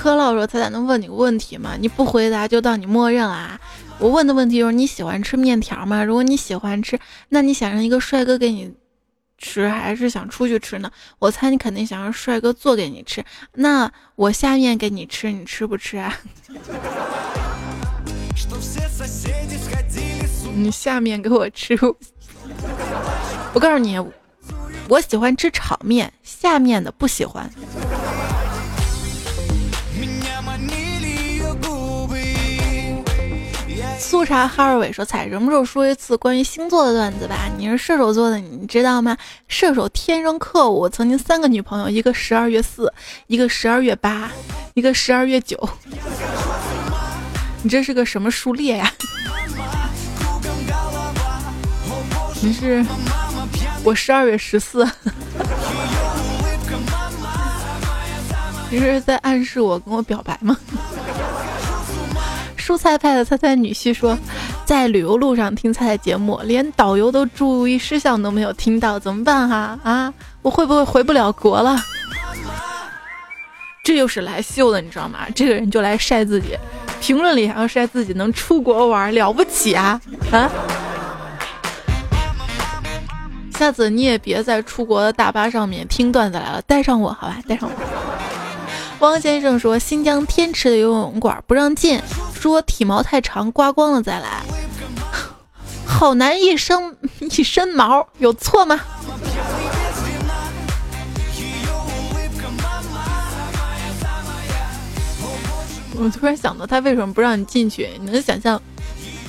[0.00, 1.76] 柯老说：“他咋能问你个问题吗？
[1.78, 3.58] 你不回答就当你默认啊？
[3.98, 6.04] 我问的问题就是你喜欢吃面条吗？
[6.04, 6.98] 如果你喜欢吃，
[7.30, 8.72] 那你想让一个帅哥给你
[9.38, 10.90] 吃，还是想出去吃呢？
[11.18, 13.24] 我猜你肯定想让帅哥做给你吃。
[13.54, 16.16] 那我下面给你吃，你吃不吃啊？
[20.54, 21.78] 你下面给我吃。
[23.52, 23.98] 我告诉你，
[24.88, 27.48] 我喜欢吃炒面，下面的不喜欢。”
[33.98, 37.50] 苏茶哈尔伟说：“彩什么时候说一次关于星座的段子吧？
[37.58, 39.16] 你是射手座的，你知道吗？
[39.48, 42.90] 射手天生克我，曾经三个女朋友，一个十二月四，
[43.26, 44.30] 一个十二月八，
[44.72, 45.68] 一个十二月九。
[47.68, 48.90] 你这是个什么数列呀？
[52.40, 52.82] 你是
[53.84, 54.88] 我十二月十四。
[58.72, 60.56] 你是在暗示我跟我表白吗？”
[62.56, 64.18] 蔬菜派的菜菜女婿说，
[64.64, 69.78] 在旅游路上听菜菜节目，连导游的注意事项都没有听到，怎么办哈？
[69.82, 71.78] 啊，我会不会回不了国了？
[73.84, 75.26] 这就是来秀的，你知道吗？
[75.34, 76.56] 这个人就来晒自己，
[77.00, 80.50] 评论里还要晒自己能出国玩，了不起啊啊！
[83.56, 87.74] 下次你也别在出国的大巴上面听段子来了，带上我好吧，带上我。
[89.00, 92.00] 汪先生说：“新疆天池的游泳馆不让进，
[92.34, 94.42] 说体毛太长，刮光了再来。
[95.86, 98.78] 好男一生一身毛，有错吗？”
[106.00, 107.90] 我突然想到，他为什么不让你进去？
[108.00, 108.60] 你能想象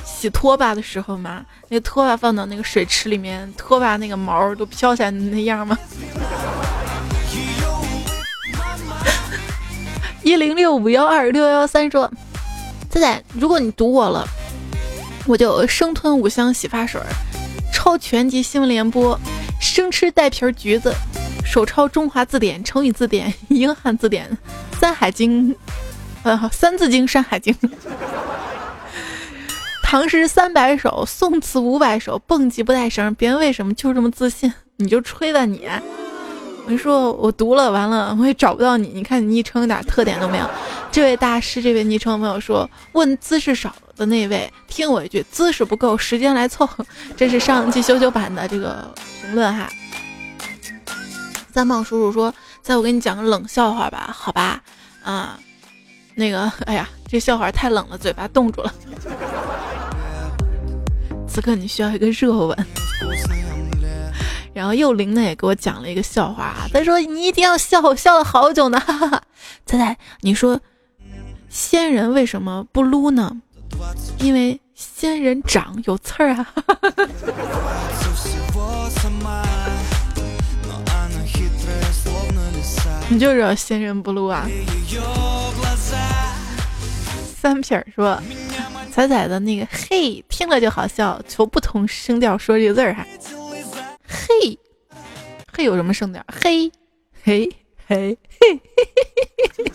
[0.05, 1.43] 洗拖把的时候吗？
[1.67, 5.77] 那拖把放到那个水池里面，拖把那个毛都飘起来那样吗？
[10.21, 12.11] 一零六五幺二六幺三说
[12.87, 14.27] ：“仔仔，如果你堵我了，
[15.25, 17.01] 我就生吞五香洗发水，
[17.73, 19.19] 抄全集新闻联播，
[19.59, 20.93] 生吃带皮橘子，
[21.43, 24.29] 手抄中华字典、成语字典、 英汉字典、
[24.79, 25.55] 山海经，
[26.51, 27.55] 三字经、山海经，
[29.83, 33.13] 唐诗三百首，宋词五百首，蹦极不带绳。
[33.15, 34.53] 别人为什么就这么自信？
[34.77, 35.67] 你就吹吧你。”
[36.67, 38.89] 你说我读了完了，我也找不到你。
[38.89, 40.47] 你看你昵称一点特点都没有。
[40.91, 46.69] 这位大师，这位昵称朋友说，问姿势少的那位，听我一句，姿势不够，时间来凑。
[47.17, 48.87] 这是上一期修修版的这个
[49.19, 49.67] 评论哈。
[51.51, 54.61] 三胖叔叔说，在我给你讲个冷笑话吧，好吧？
[55.03, 55.39] 啊，
[56.19, 58.73] 那个，哎呀，这笑话太冷了，嘴巴冻住了。
[61.25, 62.67] 此刻你需要一个热吻。
[64.53, 68.77] 然后幼灵呢也给我讲了一个笑话啊，他说你一定要笑，我笑了好久呢。
[69.65, 70.59] 猜猜，你说
[71.47, 73.41] 仙人为什么不撸呢？
[74.19, 76.45] 因为仙人掌有刺儿啊。
[83.07, 84.45] 你就知道仙人不撸啊。
[87.41, 88.21] 三撇是说，
[88.91, 93.07] 彩彩的那个嘿听了就好笑，求不同声调说这个字儿、哈，
[94.05, 94.59] 嘿，
[95.53, 96.21] 嘿有什么声调？
[96.27, 96.69] 嘿，
[97.23, 97.49] 嘿，
[97.87, 98.99] 嘿，嘿，嘿，
[99.47, 99.71] 嘿，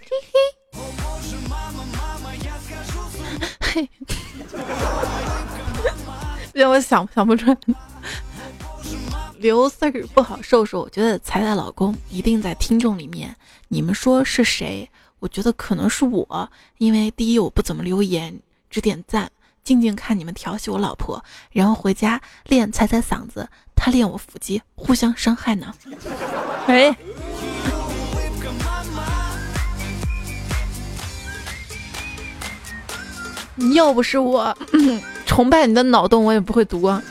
[0.00, 0.16] 嘿，
[3.60, 3.90] 嘿，嘿，嘿，
[6.54, 7.56] 让我想想不出来。
[9.36, 13.36] 刘四儿不好受说，我觉得彩彩老公一定在听众里面，
[13.68, 14.90] 你们说是谁？
[15.20, 19.30] 我觉得可能是我，因为第一我不怎么留言，只点赞。
[19.62, 23.46] 静静看你们调戏我老婆，然后回家练踩踩嗓子，
[23.76, 25.72] 他练我腹肌，互相伤害呢。
[26.66, 26.96] 哎，
[33.74, 34.56] 要不是我
[35.26, 37.02] 崇拜你的脑洞，我也不会读啊。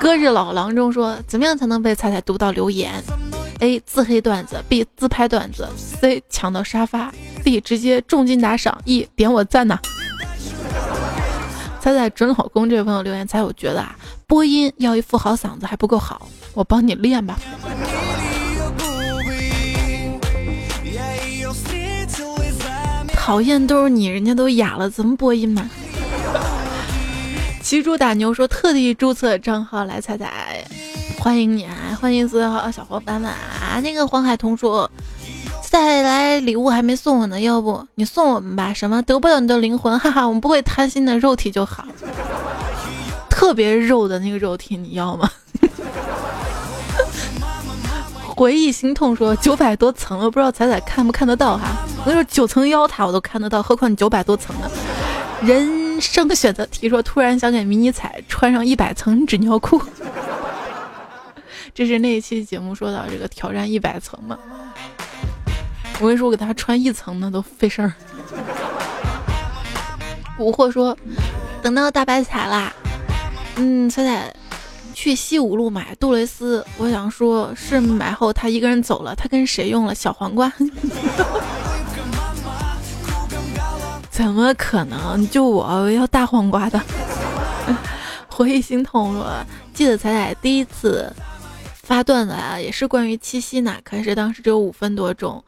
[0.00, 3.02] 歌日老郎中说，怎么样才能被彩彩读到留言
[3.60, 7.12] ？A 自黑段子，B 自拍段子，C 抢到沙发
[7.44, 9.78] ，D 直接重金打赏，E 点我赞呐。
[11.80, 13.96] 猜猜准老公这位朋友留言，猜我觉得啊，
[14.26, 17.38] 播音要一副好嗓子还不够好，我帮你练吧。
[23.12, 25.70] 讨厌都是你，人家都哑了，怎么播音嘛？
[27.62, 30.64] 骑猪打牛说特地注册账号来踩踩，
[31.18, 33.80] 欢迎你啊，欢迎所有小伙伴们啊！
[33.82, 34.90] 那个黄海彤说。
[35.62, 38.74] 再来礼物还没送我呢，要不你送我们吧？
[38.74, 39.96] 什么得不到你的灵魂？
[40.00, 41.86] 哈哈，我们不会贪心的，肉体就好。
[43.28, 45.30] 特别肉的那个肉体你要吗？
[48.34, 51.86] 回忆心痛说九百多层了，不知道彩彩看不看得到哈？
[52.04, 54.68] 我说九层妖塔我都看得到，何况你九百多层呢？
[55.40, 59.80] 人生选择题说突然想给迷你彩穿上一百层纸尿裤，
[61.74, 64.38] 这是那一期节目说到这个挑战一百层嘛？
[66.00, 67.92] 我跟你说，我给他穿一层呢都费事儿。
[70.38, 70.96] 蛊惑说
[71.60, 72.72] 等到大白彩啦，
[73.56, 74.34] 嗯，彩彩。
[74.92, 80.52] 去西五路买杜蕾斯，我想说，是买后他一个人走了，他跟谁用了小皇冠？
[84.22, 85.26] 怎么可能？
[85.30, 86.78] 就我要大黄瓜的。
[88.28, 89.32] 回忆心痛说，
[89.72, 91.10] 记得彩彩第一次
[91.72, 95.42] 发段子啊，也是关于七夕呢，可是当时只有五分多钟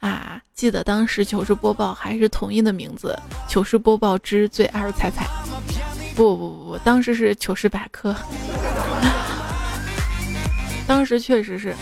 [0.00, 0.40] 啊。
[0.54, 3.14] 记得当时糗事播报还是统一的名字，
[3.46, 5.26] 糗事播报之最爱彩彩。
[6.16, 8.16] 不不不，当时是糗事百科。
[10.88, 11.74] 当时确实是，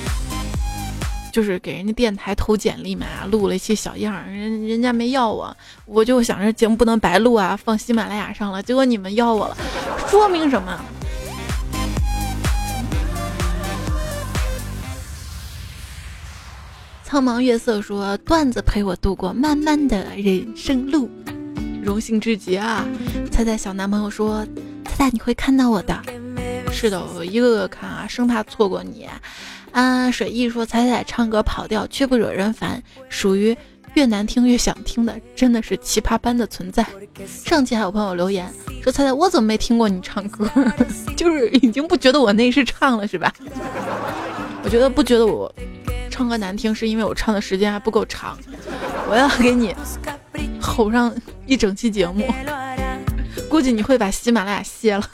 [1.32, 5.56] 就是给人家电台投简历嘛，录了一些小样，人人家没要我，
[5.86, 9.56] 我就想着节目不能白录啊，放喜马拉雅上了，结果你们要我了，
[10.08, 10.78] 说明什么？
[17.02, 21.10] 苍茫月色说段子陪我度过漫漫的人生路，
[21.82, 22.86] 荣幸至极啊！
[23.30, 24.46] 猜猜小男朋友说，
[24.84, 26.02] 猜猜你会看到我的。
[26.82, 29.06] 是的，我一个个看啊，生怕错过你。
[29.70, 33.56] 安安，水意说彩彩唱歌跑调却不惹人烦，属于
[33.94, 36.84] 越难听越想听的，真的是奇葩般的存在。
[37.24, 38.52] 上期还有朋友留言
[38.82, 40.50] 说彩彩，我怎么没听过你唱歌？
[41.16, 43.32] 就是已经不觉得我那是唱了是吧？
[44.64, 45.54] 我觉得不觉得我
[46.10, 48.36] 唱歌难听，是因为我唱的时间还不够长。
[49.08, 49.72] 我要给你
[50.60, 51.14] 吼上
[51.46, 52.26] 一整期节目，
[53.48, 55.04] 估计你会把喜马拉雅卸了。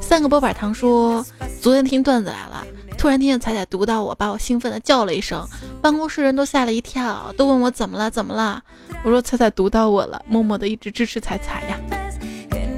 [0.00, 1.24] 三个波板糖说
[1.60, 5.46] ：“昨天听段子来了，突然听见彩彩读到我，把我兴奋的叫了一声，
[5.82, 8.62] 办公室人都吓了一跳，都问我怎么了，怎么了？
[9.02, 11.78] 我说彩彩读到我了，默默的一直支持彩彩呀。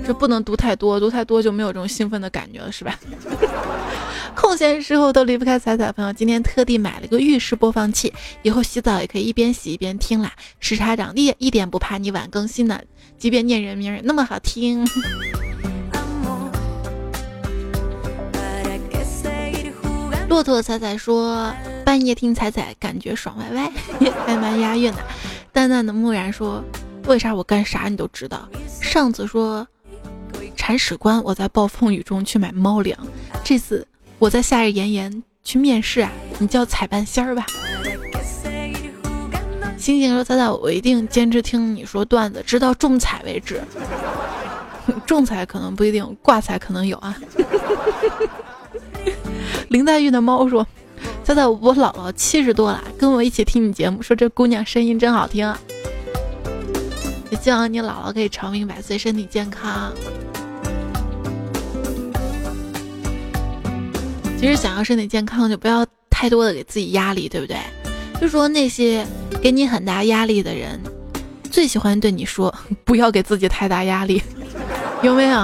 [0.06, 2.98] 这不能读太多，读太多就没有这种兴奋的感觉了，是吧？
[4.34, 8.10] 空闲时候都离不开彩彩朋友，今天特地买了个浴室播放器，
[8.42, 10.32] 以后洗澡也可以一边洗一边听啦。
[10.60, 12.80] 时差长一一点不怕你晚更新呢，
[13.18, 14.86] 即便念人名那么好听。”
[20.28, 21.52] 骆驼彩彩说
[21.84, 23.72] ：“半夜听彩彩，感觉爽歪歪，
[24.26, 24.98] 还蛮押韵的。”
[25.52, 26.62] 淡淡的木然说
[27.08, 28.46] ：“为啥我干啥你都知道？”
[28.80, 29.66] 上次说
[30.54, 32.98] ：“铲屎官，我在暴风雨中去买猫粮。
[33.42, 33.86] 这次
[34.18, 37.46] 我在夏日炎炎去面试啊，你叫彩半仙儿吧。”
[39.78, 43.60] 星星说：“彩彩，我一定坚持听你说段子，直到中彩为止。
[45.06, 47.16] 中彩可能不一定，挂彩可能有啊。”
[49.70, 50.66] 林黛玉的猫说
[51.22, 55.54] ：“猜猜我姥姥七十多了，跟我一起听你节目，说这姑娘声音真好听。
[57.30, 59.92] 也希望你姥姥可以长命百岁，身体健康。
[64.40, 67.58] 其实想要身体健康，就不要太多的给自己压力，对不对？
[68.20, 69.06] 就说那些
[69.42, 70.80] 给你很大压力的人，
[71.50, 72.52] 最喜欢对你说，
[72.86, 74.22] 不要给自己太大压力，
[75.02, 75.38] 有没有？”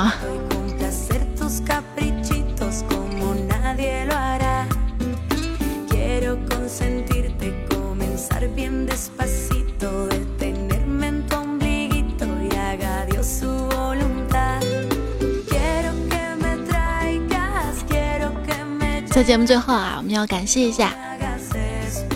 [19.15, 20.93] 在节目最后啊，我们要感谢一下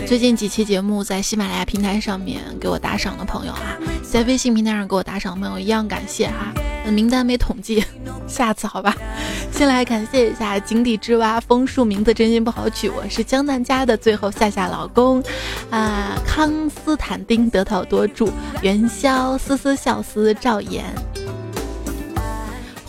[0.05, 6.51] 最近几期节目在喜马拉雅平台上面给我打赏的朋友啊，在微信平台上给我打赏的朋友一样感谢哈，
[6.91, 7.81] 名单没统计，
[8.27, 8.93] 下次好吧。
[9.49, 15.23] 先来感谢一下井底之蛙枫树，名字真心不好取，我是江南家的最后夏夏老公
[15.69, 18.29] 啊，康斯坦丁得道多助，
[18.61, 20.83] 元宵思思笑思赵岩。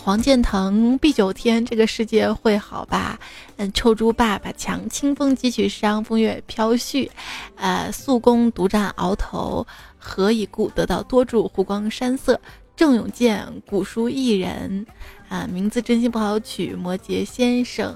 [0.03, 3.19] 黄建腾碧九天，这个世界会好吧？
[3.57, 7.07] 嗯，臭猪爸爸强，清风几曲伤，风月飘絮。
[7.55, 9.67] 呃，素公独占鳌头，
[9.99, 10.69] 何以故？
[10.69, 12.41] 得到多助，湖光山色。
[12.75, 14.87] 郑永健，古书一人，
[15.29, 16.73] 啊，名字真心不好取。
[16.73, 17.95] 摩羯先生，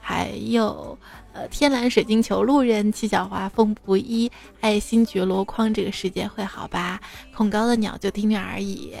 [0.00, 0.98] 还有
[1.32, 4.28] 呃，天蓝水晶球，路人七小花，风不一，
[4.60, 7.00] 爱新觉罗筐，这个世界会好吧？
[7.36, 8.94] 恐高的鸟就听听而已。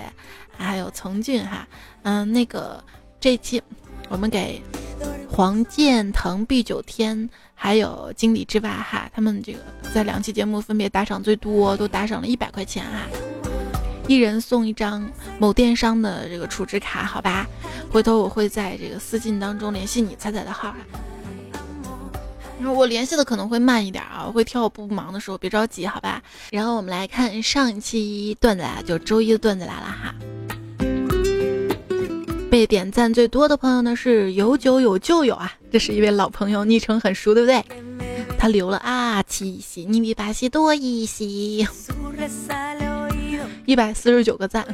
[0.58, 1.66] 还有从俊哈，
[2.02, 2.82] 嗯，那个
[3.20, 3.62] 这期
[4.08, 4.62] 我们给
[5.28, 9.58] 黄建腾、毕九天还有经理之外哈，他们这个
[9.94, 13.06] 在两期节目分别打赏最多，都打赏了一百块钱哈，
[14.08, 17.46] 一人送一张某电商的这个储值卡，好吧？
[17.90, 20.76] 回头我会在这个私信当中联系你，彩彩的号啊。
[22.64, 26.22] 我联系的可能会慢一点啊，会挑我不忙的时候，别着急，好吧？
[26.50, 30.14] 然后我们来看上一期段子啊，就周一的段子来了哈。
[32.50, 37.64] 被点赞最多的朋友呢是有酒有旧友啊，这是一位老朋友，昵称很熟，对不对？
[38.38, 41.66] 他留了啊七夕，你比巴西多一些，
[43.64, 44.66] 一百四十九个赞。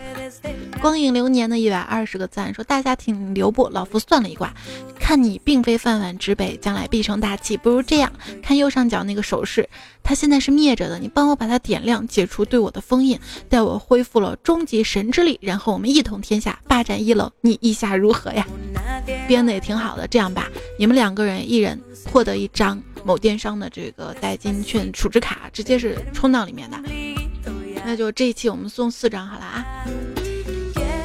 [0.80, 3.68] 光影流年的一百二十个赞，说大家挺留步？
[3.68, 4.52] 老夫算了一卦，
[4.98, 7.56] 看你并非饭碗之辈，将来必成大器。
[7.56, 8.12] 不如这样，
[8.42, 9.68] 看右上角那个手势，
[10.02, 13.16] 它现在是灭着的，你帮我把它点亮，解除对我的封印，
[13.48, 18.44] 待我恢复了终极神之力，然后我们一统天下，霸占一楼，你意下如何呀？
[19.28, 27.21] 编的也挺好的，这样吧，你们两个人一人获得一张某电商的这个代金券储值卡，直接是充到里面的。
[27.84, 29.64] 那就这一期我们送四张好了啊。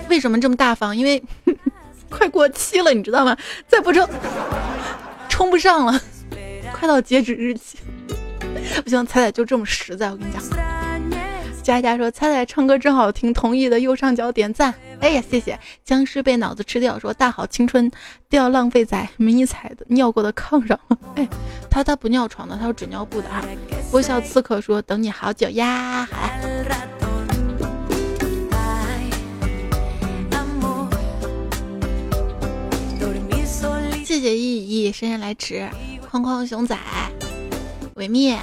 [0.09, 0.95] 为什么这么大方？
[0.95, 1.21] 因为
[2.09, 3.35] 快过期了，你知道吗？
[3.67, 4.07] 再不充，
[5.27, 6.01] 充不上了，
[6.71, 7.77] 快到截止日期。
[8.83, 10.41] 不行，彩彩就这么实在，我跟你讲。
[11.61, 14.73] 佳佳说彩彩唱歌真好听，同意的右上角点赞。
[14.99, 15.59] 哎呀，谢谢。
[15.83, 17.89] 僵尸被脑子吃掉，说大好青春
[18.29, 20.97] 都要浪费在迷彩的尿过的炕上了。
[21.15, 21.27] 哎，
[21.69, 23.43] 他他不尿床的，他说纸尿布的哈。
[23.91, 26.41] 微笑刺客说等你好久呀，还。
[34.03, 35.69] 谢谢意义姗姗来迟，
[36.09, 36.75] 框框熊仔，
[37.95, 38.35] 维密，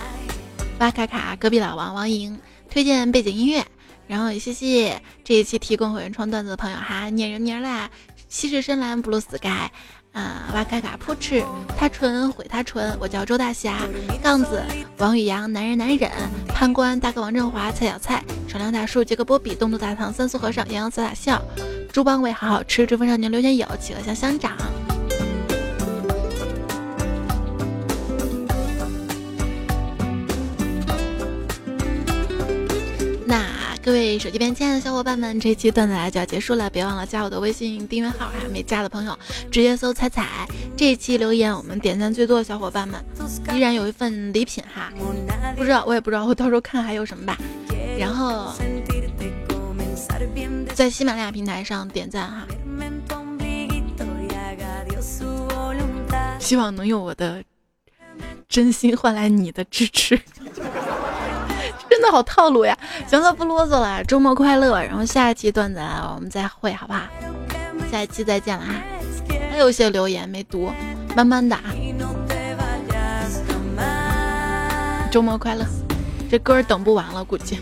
[0.79, 2.39] 巴卡卡，隔壁老王王莹
[2.71, 3.65] 推荐背景音乐，
[4.07, 7.91] 然后也谢谢这一期提供会员创段子的朋友哈，念人名啦，
[8.29, 9.69] 西式深蓝 blue sky，
[10.13, 11.45] 啊，巴卡卡扑哧，
[11.79, 13.79] 他纯毁他纯，我叫周大侠，
[14.23, 14.63] 杠子，
[14.99, 16.11] 王宇阳，男人难忍，
[16.49, 21.43] 判官，大哥王振华，菜小菜，少量大叔，杰克波比，东渡大唐，三苏和尚，洋洋洒洒笑，
[21.93, 24.57] 猪帮尾好好吃，追风少年刘天友，企鹅香香长。
[33.85, 39.19] 各位手机边亲爱的小伙伴们，这期段子来就要结束了，别忘了加我的微信订阅号，还没加的朋友
[39.51, 40.49] 直接搜“彩彩”。
[40.75, 43.05] 这一期留言我们点赞最多的小伙伴们，
[43.53, 44.91] 依然有一份礼品哈，
[45.55, 47.37] 不知道我也不知道，我到时候看还有什么吧。
[47.99, 48.55] 然后
[50.75, 52.47] 在喜马拉雅平台上点赞哈，
[56.39, 57.45] 希望能用我的
[58.49, 60.19] 真心换来你的支持。
[62.05, 62.77] 真的好套路呀！
[63.09, 64.79] 行了，不啰嗦了，周末快乐。
[64.83, 65.81] 然后下一期段子
[66.15, 67.01] 我们再会，好不好？
[67.91, 68.75] 下一期再见了哈。
[69.51, 70.71] 还有一些留言没读，
[71.17, 71.63] 慢慢的啊。
[75.11, 75.65] 周末快乐，
[76.31, 77.59] 这歌等不完了，估计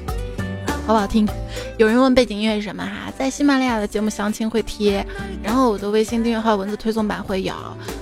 [0.89, 1.29] 好不好听？
[1.79, 3.13] 有人问背景音乐是什么哈？
[3.17, 5.07] 在喜马拉雅的节目详情会贴，
[5.41, 7.55] 然后我的微信订阅号文字推送版会有，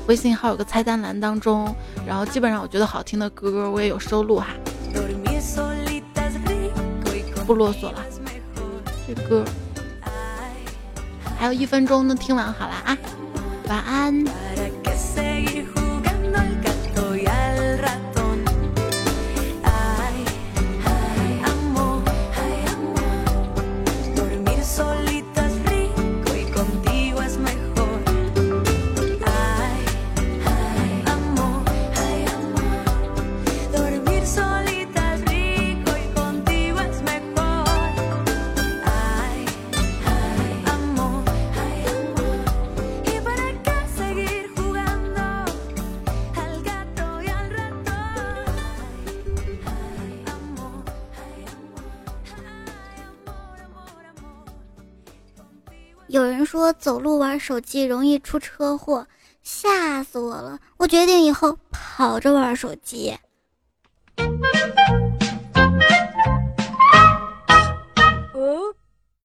[0.07, 1.74] 微信号有个菜单栏当中，
[2.07, 4.47] 然后基本上我觉得好听的歌我也有收录哈。
[7.51, 8.05] 不啰嗦了，
[9.09, 9.44] 这歌
[11.36, 12.96] 还有一分钟能听完，好了啊，
[13.66, 14.24] 晚安。
[56.51, 59.07] 说走路玩手机容易出车祸，
[59.40, 60.59] 吓死我了！
[60.78, 63.16] 我决定以后跑着玩手机。